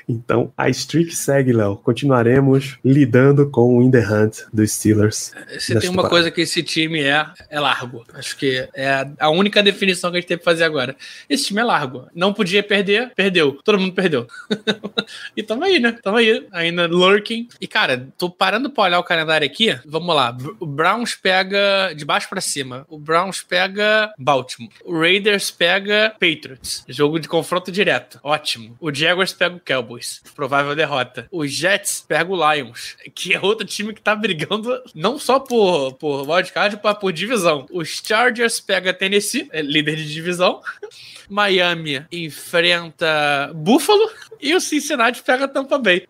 Então, 0.09 0.51
a 0.57 0.67
streak 0.69 1.15
segue, 1.15 1.53
Léo. 1.53 1.75
Continuaremos 1.77 2.79
lidando 2.83 3.47
com 3.47 3.77
o 3.77 3.83
In 3.83 3.91
The 3.91 3.99
Hunt 3.99 4.39
dos 4.51 4.71
Steelers. 4.71 5.31
Se 5.59 5.67
tem 5.67 5.75
uma 5.75 5.81
temporada. 5.81 6.09
coisa 6.09 6.31
que 6.31 6.41
esse 6.41 6.63
time 6.63 7.03
é, 7.03 7.27
é 7.47 7.59
largo. 7.59 8.03
Acho 8.15 8.35
que 8.35 8.67
é 8.73 9.07
a- 9.19 9.29
única 9.29 9.61
definição 9.61 10.09
que 10.09 10.17
a 10.17 10.19
gente 10.19 10.27
teve 10.27 10.39
que 10.39 10.45
fazer 10.45 10.63
agora. 10.63 10.95
Esse 11.29 11.45
time 11.45 11.61
é 11.61 11.63
largo. 11.63 12.07
Não 12.15 12.33
podia 12.33 12.63
perder, 12.63 13.11
perdeu. 13.15 13.59
Todo 13.63 13.77
mundo 13.79 13.93
perdeu. 13.93 14.25
e 15.37 15.43
tamo 15.43 15.63
aí, 15.63 15.79
né? 15.79 15.95
Tamo 16.01 16.17
aí, 16.17 16.47
ainda 16.51 16.87
lurking. 16.87 17.47
E, 17.61 17.67
cara, 17.67 18.07
tô 18.17 18.31
parando 18.31 18.71
pra 18.71 18.85
olhar 18.85 18.99
o 18.99 19.03
calendário 19.03 19.45
aqui. 19.45 19.77
Vamos 19.85 20.15
lá. 20.15 20.35
O 20.59 20.65
Browns 20.65 21.13
pega 21.13 21.93
de 21.95 22.03
baixo 22.03 22.27
pra 22.27 22.41
cima. 22.41 22.83
O 22.89 22.97
Browns 22.97 23.43
pega 23.43 24.11
Baltimore. 24.17 24.73
O 24.83 24.99
Raiders 24.99 25.51
pega 25.51 26.15
Patriots. 26.19 26.83
Jogo 26.89 27.19
de 27.19 27.27
confronto 27.27 27.71
direto. 27.71 27.88
Ótimo. 28.23 28.75
O 28.79 28.93
Jaguars 28.93 29.33
pega 29.33 29.55
o 29.55 29.59
Cowboys. 29.59 30.21
Provável 30.35 30.75
derrota. 30.75 31.27
O 31.31 31.45
Jets 31.45 32.03
pega 32.07 32.31
o 32.31 32.53
Lions, 32.53 32.95
que 33.13 33.33
é 33.33 33.39
outro 33.39 33.65
time 33.65 33.93
que 33.93 34.01
tá 34.01 34.15
brigando 34.15 34.81
não 34.93 35.17
só 35.19 35.39
por, 35.39 35.93
por 35.93 36.29
wildcard, 36.29 36.79
mas 36.83 36.97
por 36.97 37.11
divisão. 37.11 37.65
Os 37.71 38.01
Chargers 38.05 38.59
pega 38.59 38.93
Tennessee, 38.93 39.47
é 39.51 39.61
líder 39.61 39.95
de 39.95 40.11
divisão. 40.11 40.61
Miami 41.29 42.03
enfrenta 42.11 43.51
Buffalo 43.53 44.09
e 44.41 44.55
o 44.55 44.59
Cincinnati 44.59 45.21
pega 45.21 45.47
Tampa 45.47 45.77
Bay. 45.77 46.07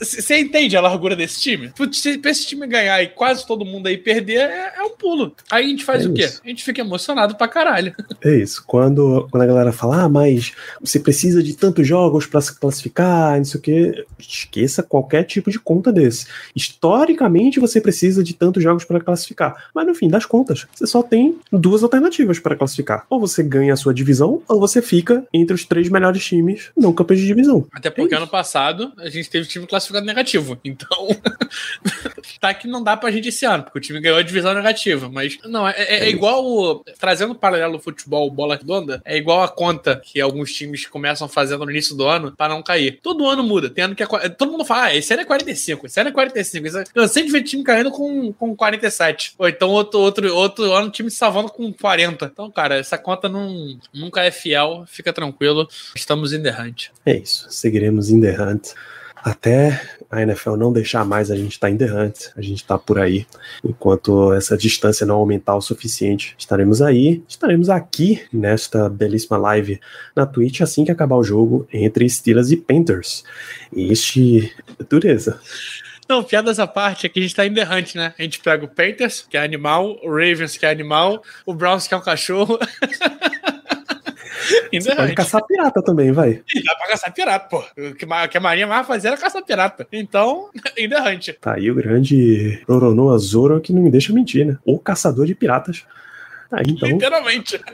Você 0.00 0.38
entende 0.38 0.74
a 0.74 0.80
largura 0.80 1.14
desse 1.14 1.40
time? 1.40 1.70
Se 1.92 2.16
pra 2.16 2.30
esse 2.30 2.46
time 2.46 2.66
ganhar 2.66 3.02
e 3.02 3.08
quase 3.08 3.46
todo 3.46 3.64
mundo 3.64 3.88
aí 3.88 3.98
perder, 3.98 4.48
é, 4.48 4.74
é 4.78 4.82
um 4.82 4.96
pulo. 4.96 5.34
Aí 5.50 5.66
a 5.66 5.68
gente 5.68 5.84
faz 5.84 6.04
É 6.04 6.08
o 6.08 6.14
quê? 6.14 6.24
isso. 6.24 6.40
A 6.44 6.48
gente 6.48 6.64
fica 6.64 6.80
emocionado 6.80 7.36
pra 7.36 7.46
caralho. 7.48 7.94
É 8.24 8.34
isso. 8.34 8.64
Quando, 8.66 9.28
quando 9.30 9.42
a 9.42 9.46
galera 9.46 9.72
fala, 9.72 10.02
ah, 10.02 10.08
mas 10.08 10.52
você 10.98 11.00
precisa 11.00 11.42
de 11.42 11.54
tantos 11.54 11.86
jogos 11.86 12.26
pra 12.26 12.40
se 12.40 12.58
classificar, 12.58 13.36
não 13.36 13.44
sei 13.44 13.58
o 13.58 13.62
quê, 13.62 14.06
esqueça 14.18 14.82
qualquer 14.82 15.22
tipo 15.24 15.50
de 15.50 15.58
conta 15.58 15.92
desse. 15.92 16.26
Historicamente, 16.54 17.60
você 17.60 17.80
precisa 17.80 18.22
de 18.22 18.34
tantos 18.34 18.62
jogos 18.62 18.84
para 18.84 19.00
classificar. 19.00 19.68
Mas 19.74 19.86
no 19.86 19.94
fim 19.94 20.08
das 20.08 20.26
contas, 20.26 20.66
você 20.74 20.86
só 20.86 21.02
tem 21.02 21.38
duas 21.52 21.82
alternativas 21.82 22.38
para 22.38 22.56
classificar. 22.56 23.06
Ou 23.08 23.20
você 23.20 23.42
ganha 23.42 23.72
a 23.72 23.76
sua 23.76 23.94
divisão, 23.94 24.42
ou 24.48 24.58
você 24.58 24.82
fica 24.82 25.24
entre 25.32 25.54
os 25.54 25.64
três 25.64 25.88
melhores 25.88 26.24
times 26.24 26.70
não 26.76 26.92
campeões 26.92 27.20
de 27.20 27.26
divisão. 27.26 27.66
Até 27.72 27.90
porque 27.90 28.14
É 28.14 28.16
ano 28.16 28.26
passado 28.26 28.92
a 28.98 29.08
gente 29.08 29.30
teve 29.30 29.46
time 29.46 29.66
classificado 29.66 30.04
negativo. 30.04 30.58
Então, 30.64 31.08
tá 32.40 32.54
que 32.54 32.66
não 32.68 32.82
dá 32.82 32.96
pra 32.96 33.10
gente 33.10 33.28
esse 33.28 33.44
ano, 33.44 33.62
porque 33.64 33.78
o 33.78 33.80
time 33.82 34.00
ganhou 34.00 34.18
a 34.18 34.22
divisão 34.22 34.54
negativa. 34.54 35.08
Mas, 35.12 35.38
não, 35.44 35.66
é, 35.68 35.74
é- 35.76 35.98
é 36.04 36.08
igual. 36.10 36.44
o- 36.44 36.84
trazendo 36.98 37.32
o 37.32 37.34
paralelo 37.34 37.74
ao 37.74 37.80
futebol, 37.80 38.30
bola 38.30 38.56
redonda, 38.56 39.00
é 39.04 39.16
igual 39.16 39.42
a 39.42 39.48
conta 39.48 40.00
que 40.04 40.20
alguns 40.20 40.52
times 40.52 40.86
começam 40.86 41.28
fazendo 41.28 41.64
no 41.64 41.70
início 41.70 41.96
do 41.96 42.06
ano 42.06 42.32
pra 42.36 42.48
não 42.48 42.62
cair. 42.62 42.98
Todo 43.02 43.26
ano 43.28 43.42
muda. 43.42 43.68
Tem 43.70 43.84
ano 43.84 43.94
que 43.94 44.02
é, 44.02 44.28
todo 44.28 44.52
mundo 44.52 44.64
fala, 44.64 44.84
ah, 44.84 44.96
esse 44.96 45.12
ano 45.12 45.22
é 45.22 45.24
45, 45.24 45.86
esse 45.86 46.00
ano 46.00 46.10
é 46.10 46.12
45. 46.12 46.66
Esse 46.66 46.76
ano... 46.76 46.86
Cansei 46.94 47.24
de 47.24 47.32
ver 47.32 47.42
time 47.42 47.62
caindo 47.64 47.90
com, 47.90 48.32
com 48.32 48.54
47. 48.56 49.34
Ou 49.38 49.48
então 49.48 49.70
outro, 49.70 49.98
outro, 50.00 50.34
outro 50.34 50.72
ano 50.72 50.90
time 50.90 51.10
se 51.10 51.16
salvando 51.16 51.48
com 51.50 51.72
40. 51.72 52.26
Então, 52.32 52.50
cara, 52.50 52.76
essa 52.76 52.96
conta 52.98 53.28
não, 53.28 53.78
nunca 53.92 54.22
é 54.22 54.30
fiel. 54.30 54.84
Fica 54.86 55.12
tranquilo. 55.12 55.68
Estamos 55.94 56.32
in 56.32 56.42
the 56.42 56.50
hunt. 56.50 56.86
É 57.04 57.16
isso. 57.16 57.46
Seguiremos 57.50 58.10
in 58.10 58.20
the 58.20 58.30
hunt. 58.40 58.68
Até 59.22 59.80
a 60.10 60.22
NFL 60.22 60.56
não 60.56 60.72
deixar 60.72 61.04
mais 61.04 61.30
a 61.30 61.36
gente 61.36 61.52
estar 61.52 61.70
in 61.70 61.76
the 61.76 61.84
hunt, 61.84 62.28
a 62.36 62.40
gente 62.40 62.64
tá 62.64 62.78
por 62.78 62.98
aí. 62.98 63.26
Enquanto 63.64 64.32
essa 64.32 64.56
distância 64.56 65.06
não 65.06 65.16
aumentar 65.16 65.56
o 65.56 65.60
suficiente, 65.60 66.34
estaremos 66.38 66.80
aí. 66.80 67.22
Estaremos 67.28 67.68
aqui 67.68 68.22
nesta 68.32 68.88
belíssima 68.88 69.36
live 69.36 69.80
na 70.16 70.24
Twitch 70.24 70.60
assim 70.60 70.84
que 70.84 70.90
acabar 70.90 71.16
o 71.16 71.24
jogo 71.24 71.68
entre 71.72 72.08
Steelers 72.08 72.50
e 72.50 72.56
Panthers. 72.56 73.24
Este. 73.74 74.52
Dureza. 74.88 75.38
Não, 76.08 76.24
piadas 76.24 76.58
à 76.58 76.66
parte, 76.66 77.04
é 77.04 77.08
que 77.10 77.18
a 77.18 77.22
gente 77.22 77.34
tá 77.34 77.44
em 77.44 77.52
The 77.52 77.64
Hunt, 77.64 77.94
né? 77.94 78.14
A 78.18 78.22
gente 78.22 78.40
pega 78.40 78.64
o 78.64 78.68
Panthers, 78.68 79.26
que 79.28 79.36
é 79.36 79.42
animal, 79.42 79.98
o 80.02 80.08
Ravens, 80.08 80.56
que 80.56 80.64
é 80.64 80.70
animal, 80.70 81.22
o 81.44 81.52
Browns, 81.52 81.86
que 81.86 81.92
é 81.92 81.96
um 81.98 82.00
cachorro. 82.00 82.58
The 84.70 84.94
Pode 84.96 85.10
Hunt. 85.10 85.14
caçar 85.14 85.44
pirata 85.46 85.82
também, 85.82 86.12
vai. 86.12 86.42
E 86.54 86.62
dá 86.62 86.74
pra 86.76 86.88
caçar 86.88 87.12
pirata, 87.12 87.48
pô. 87.48 87.64
O 87.76 87.94
que 87.94 88.36
a 88.36 88.40
Marinha 88.40 88.66
mais 88.66 88.86
fazia 88.86 89.10
era 89.10 89.16
caçar 89.16 89.42
pirata. 89.44 89.86
Então, 89.92 90.50
em 90.76 90.88
The 90.88 91.00
Hunt. 91.00 91.28
Tá 91.40 91.54
aí 91.54 91.70
o 91.70 91.74
grande 91.74 92.62
Roronoa 92.68 93.18
Zoro 93.18 93.60
que 93.60 93.72
não 93.72 93.82
me 93.82 93.90
deixa 93.90 94.12
mentir, 94.12 94.46
né? 94.46 94.58
O 94.64 94.78
caçador 94.78 95.26
de 95.26 95.34
piratas. 95.34 95.84
Tá 96.50 96.62
então. 96.66 96.88
Literalmente. 96.88 97.60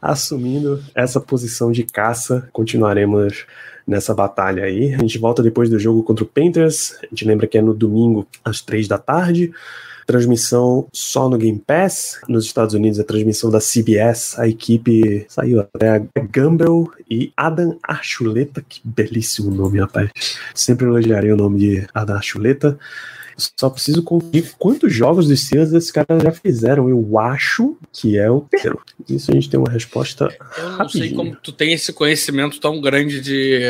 assumindo 0.00 0.82
essa 0.94 1.20
posição 1.20 1.72
de 1.72 1.84
caça, 1.84 2.48
continuaremos 2.52 3.46
nessa 3.86 4.14
batalha 4.14 4.64
aí. 4.64 4.94
A 4.94 4.98
gente 4.98 5.18
volta 5.18 5.42
depois 5.42 5.68
do 5.68 5.78
jogo 5.78 6.02
contra 6.02 6.24
o 6.24 6.28
Panthers. 6.28 6.98
A 7.02 7.06
gente 7.06 7.24
lembra 7.24 7.46
que 7.46 7.58
é 7.58 7.62
no 7.62 7.74
domingo 7.74 8.26
às 8.44 8.60
três 8.60 8.86
da 8.86 8.98
tarde. 8.98 9.52
Transmissão 10.08 10.88
só 10.90 11.28
no 11.28 11.36
Game 11.36 11.62
Pass. 11.66 12.18
Nos 12.26 12.46
Estados 12.46 12.72
Unidos, 12.74 12.98
a 12.98 13.04
transmissão 13.04 13.50
da 13.50 13.58
CBS. 13.60 14.38
A 14.38 14.48
equipe 14.48 15.26
saiu 15.28 15.60
até 15.60 15.96
a 15.96 15.98
Gamble 15.98 16.86
e 17.10 17.30
Adam 17.36 17.78
Archuleta. 17.82 18.64
Que 18.66 18.80
belíssimo 18.82 19.50
nome, 19.50 19.78
rapaz. 19.78 20.10
Sempre 20.54 20.86
elogiarei 20.86 21.30
o 21.30 21.36
nome 21.36 21.58
de 21.58 21.86
Adam 21.92 22.16
Archuleta. 22.16 22.78
Só 23.56 23.68
preciso 23.68 24.02
conferir 24.02 24.52
quantos 24.58 24.92
jogos 24.92 25.28
dos 25.28 25.40
Steelers 25.40 25.72
esses 25.74 25.92
caras 25.92 26.22
já 26.22 26.32
fizeram. 26.32 26.88
Eu 26.88 27.18
acho 27.18 27.76
que 27.92 28.18
é 28.18 28.30
o 28.30 28.40
terceiro. 28.40 28.80
Isso 29.08 29.30
a 29.30 29.34
gente 29.34 29.50
tem 29.50 29.60
uma 29.60 29.70
resposta 29.70 30.24
Eu 30.56 30.70
não 30.70 30.88
sei 30.88 31.02
Rapidinho. 31.02 31.16
como 31.16 31.36
tu 31.36 31.52
tem 31.52 31.74
esse 31.74 31.92
conhecimento 31.92 32.58
tão 32.58 32.80
grande 32.80 33.20
de. 33.20 33.60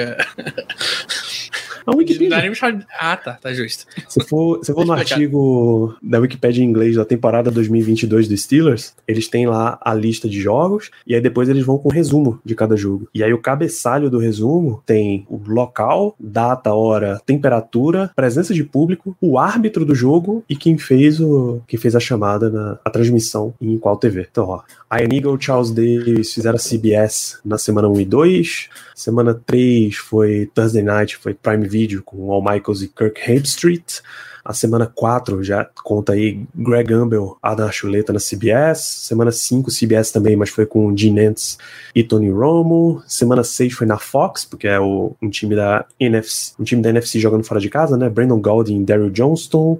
A 1.88 1.92
não 1.92 1.98
Wikipedia. 1.98 2.30
dá 2.30 2.36
nem 2.40 2.50
pra 2.50 2.54
chamar- 2.54 2.86
Ah, 2.98 3.16
tá, 3.16 3.32
tá 3.34 3.52
justo. 3.52 3.86
Se 4.08 4.24
for, 4.24 4.60
se 4.64 4.72
for 4.72 4.84
no 4.84 4.92
artigo 4.92 5.94
da 6.02 6.18
Wikipedia 6.18 6.62
em 6.62 6.66
inglês 6.68 6.96
da 6.96 7.04
temporada 7.04 7.50
2022 7.50 8.28
dos 8.28 8.42
Steelers, 8.42 8.94
eles 9.06 9.28
têm 9.28 9.46
lá 9.46 9.78
a 9.80 9.94
lista 9.94 10.28
de 10.28 10.40
jogos 10.40 10.90
e 11.06 11.14
aí 11.14 11.20
depois 11.20 11.48
eles 11.48 11.64
vão 11.64 11.78
com 11.78 11.88
o 11.88 11.92
resumo 11.92 12.40
de 12.44 12.54
cada 12.54 12.76
jogo. 12.76 13.08
E 13.14 13.22
aí 13.24 13.32
o 13.32 13.38
cabeçalho 13.40 14.10
do 14.10 14.18
resumo 14.18 14.82
tem 14.86 15.26
o 15.28 15.40
local, 15.46 16.14
data, 16.18 16.72
hora, 16.74 17.20
temperatura, 17.24 18.10
presença 18.14 18.52
de 18.52 18.64
público, 18.64 19.16
o 19.20 19.38
árbitro 19.38 19.84
do 19.84 19.94
jogo 19.94 20.44
e 20.48 20.54
quem 20.56 20.76
fez 20.78 21.20
o 21.20 21.60
quem 21.66 21.78
fez 21.78 21.94
a 21.96 22.00
chamada 22.00 22.50
na 22.50 22.78
a 22.84 22.90
transmissão 22.90 23.54
em 23.60 23.78
qual 23.78 23.96
TV. 23.96 24.26
Então, 24.30 24.44
ó, 24.44 24.60
Ian 24.96 25.08
Eagle, 25.14 25.40
Charles 25.40 25.70
Davis 25.70 26.32
fizeram 26.34 26.56
a 26.56 26.58
CBS 26.58 27.38
na 27.44 27.56
semana 27.58 27.88
1 27.88 28.00
e 28.00 28.04
2. 28.04 28.68
Semana 28.94 29.32
3 29.34 29.96
foi 29.96 30.50
Thursday 30.54 30.82
Night, 30.82 31.16
foi 31.16 31.32
Prime 31.34 31.66
Video 31.68 31.77
com 32.04 32.32
Al 32.32 32.42
Michaels 32.42 32.82
e 32.82 32.88
Kirk 32.88 33.20
Herbstreit. 33.20 34.02
A 34.44 34.54
semana 34.54 34.86
4 34.86 35.44
já 35.44 35.68
conta 35.84 36.14
aí 36.14 36.46
Greg 36.54 36.90
Gumbel, 36.90 37.36
Adam 37.42 37.66
Archuleta 37.66 38.14
na 38.14 38.18
CBS. 38.18 38.78
Semana 38.78 39.30
5, 39.30 39.70
CBS 39.70 40.10
também, 40.10 40.36
mas 40.36 40.48
foi 40.48 40.64
com 40.64 40.96
Gene 40.96 41.22
Nantz 41.22 41.58
e 41.94 42.02
Tony 42.02 42.30
Romo. 42.30 43.02
Semana 43.06 43.44
6 43.44 43.74
foi 43.74 43.86
na 43.86 43.98
Fox, 43.98 44.46
porque 44.46 44.66
é 44.66 44.80
o, 44.80 45.14
um 45.20 45.28
time 45.28 45.54
da 45.54 45.84
NFC, 46.00 46.54
um 46.58 46.64
time 46.64 46.80
da 46.80 46.88
NFC 46.88 47.20
jogando 47.20 47.44
fora 47.44 47.60
de 47.60 47.68
casa, 47.68 47.98
né? 47.98 48.08
Brandon 48.08 48.40
Gaudin 48.40 48.80
e 48.80 48.84
Daryl 48.84 49.10
Johnston. 49.10 49.78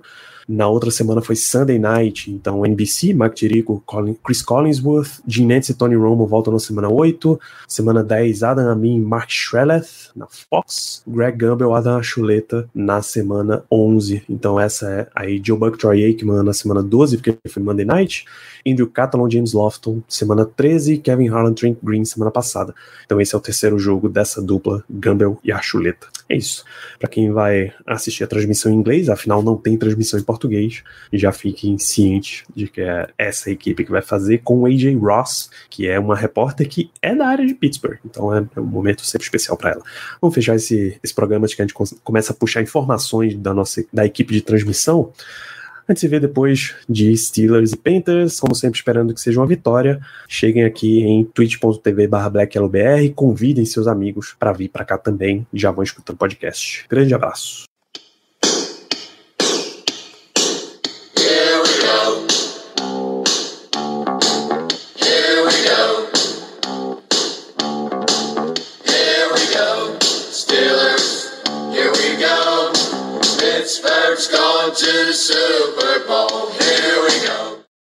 Na 0.48 0.66
outra 0.66 0.90
semana 0.90 1.20
foi 1.20 1.36
Sunday 1.36 1.78
Night, 1.78 2.30
então 2.30 2.64
NBC, 2.64 3.12
Mike 3.12 3.34
Tirico, 3.34 3.82
Colin, 3.84 4.16
Chris 4.24 4.40
Collinsworth, 4.40 5.20
Gene 5.26 5.54
Nantz 5.54 5.68
e 5.68 5.74
Tony 5.74 5.94
Romo 5.94 6.26
voltam 6.26 6.54
na 6.54 6.58
semana 6.58 6.88
8. 6.88 7.38
Semana 7.68 8.02
10, 8.02 8.42
Adam 8.42 8.70
Amin 8.70 8.98
Mark 8.98 9.28
Shreleth 9.28 10.10
na 10.16 10.26
Fox. 10.26 11.02
Greg 11.06 11.36
Gumbel, 11.36 11.74
Adam 11.74 12.02
Chuleta 12.02 12.66
na 12.74 13.02
semana 13.02 13.62
11. 13.70 14.22
Então 14.26 14.58
essa 14.58 14.90
é 14.90 15.08
aí 15.14 15.38
Joe 15.44 15.58
Buck, 15.58 15.76
Troy 15.76 16.02
Aikman 16.02 16.42
na 16.42 16.54
semana 16.54 16.82
12, 16.82 17.18
porque 17.18 17.36
foi 17.46 17.62
Monday 17.62 17.84
Night. 17.84 18.24
Andrew 18.66 18.88
Catalon, 18.88 19.28
James 19.28 19.52
Lofton, 19.52 20.02
semana 20.08 20.46
13. 20.46 20.96
Kevin 20.96 21.28
Harlan, 21.28 21.52
Trent 21.52 21.76
Green, 21.82 22.06
semana 22.06 22.30
passada. 22.30 22.74
Então 23.04 23.20
esse 23.20 23.34
é 23.34 23.38
o 23.38 23.40
terceiro 23.40 23.78
jogo 23.78 24.08
dessa 24.08 24.40
dupla, 24.40 24.82
Gumbel 24.88 25.38
e 25.44 25.52
Archuleta. 25.52 26.06
É 26.28 26.36
isso. 26.36 26.62
Para 26.98 27.08
quem 27.08 27.30
vai 27.30 27.72
assistir 27.86 28.22
a 28.22 28.26
transmissão 28.26 28.70
em 28.70 28.74
inglês, 28.74 29.08
afinal 29.08 29.42
não 29.42 29.56
tem 29.56 29.78
transmissão 29.78 30.20
em 30.20 30.22
português, 30.22 30.82
já 31.12 31.32
fiquem 31.32 31.78
cientes 31.78 32.44
de 32.54 32.68
que 32.68 32.82
é 32.82 33.08
essa 33.16 33.50
equipe 33.50 33.84
que 33.84 33.90
vai 33.90 34.02
fazer 34.02 34.38
com 34.38 34.60
o 34.60 34.66
AJ 34.66 34.94
Ross, 34.96 35.50
que 35.70 35.88
é 35.88 35.98
uma 35.98 36.14
repórter 36.14 36.68
que 36.68 36.90
é 37.00 37.14
da 37.14 37.26
área 37.26 37.46
de 37.46 37.54
Pittsburgh. 37.54 37.98
Então 38.04 38.34
é, 38.34 38.46
é 38.56 38.60
um 38.60 38.64
momento 38.64 39.04
sempre 39.06 39.24
especial 39.24 39.56
para 39.56 39.70
ela. 39.70 39.82
Vamos 40.20 40.34
fechar 40.34 40.54
esse, 40.54 40.98
esse 41.02 41.14
programa 41.14 41.46
de 41.46 41.56
que 41.56 41.62
a 41.62 41.66
gente 41.66 41.74
começa 42.04 42.32
a 42.32 42.36
puxar 42.36 42.60
informações 42.60 43.34
da 43.34 43.54
nossa 43.54 43.82
da 43.92 44.04
equipe 44.04 44.34
de 44.34 44.42
transmissão. 44.42 45.12
A 45.88 45.92
gente 45.92 46.00
se 46.00 46.08
vê 46.08 46.20
depois 46.20 46.74
de 46.86 47.16
Steelers 47.16 47.72
e 47.72 47.76
Panthers, 47.76 48.38
como 48.38 48.54
sempre 48.54 48.78
esperando 48.78 49.14
que 49.14 49.20
seja 49.22 49.40
uma 49.40 49.46
vitória. 49.46 49.98
Cheguem 50.28 50.64
aqui 50.64 51.00
em 51.00 51.24
twitch.tv 51.24 52.06
blackyellowbr, 52.06 53.10
convidem 53.14 53.64
seus 53.64 53.86
amigos 53.86 54.36
para 54.38 54.52
vir 54.52 54.68
para 54.68 54.84
cá 54.84 54.98
também 54.98 55.46
já 55.52 55.70
vão 55.70 55.82
escutando 55.82 56.18
podcast. 56.18 56.84
Grande 56.90 57.14
abraço. 57.14 57.67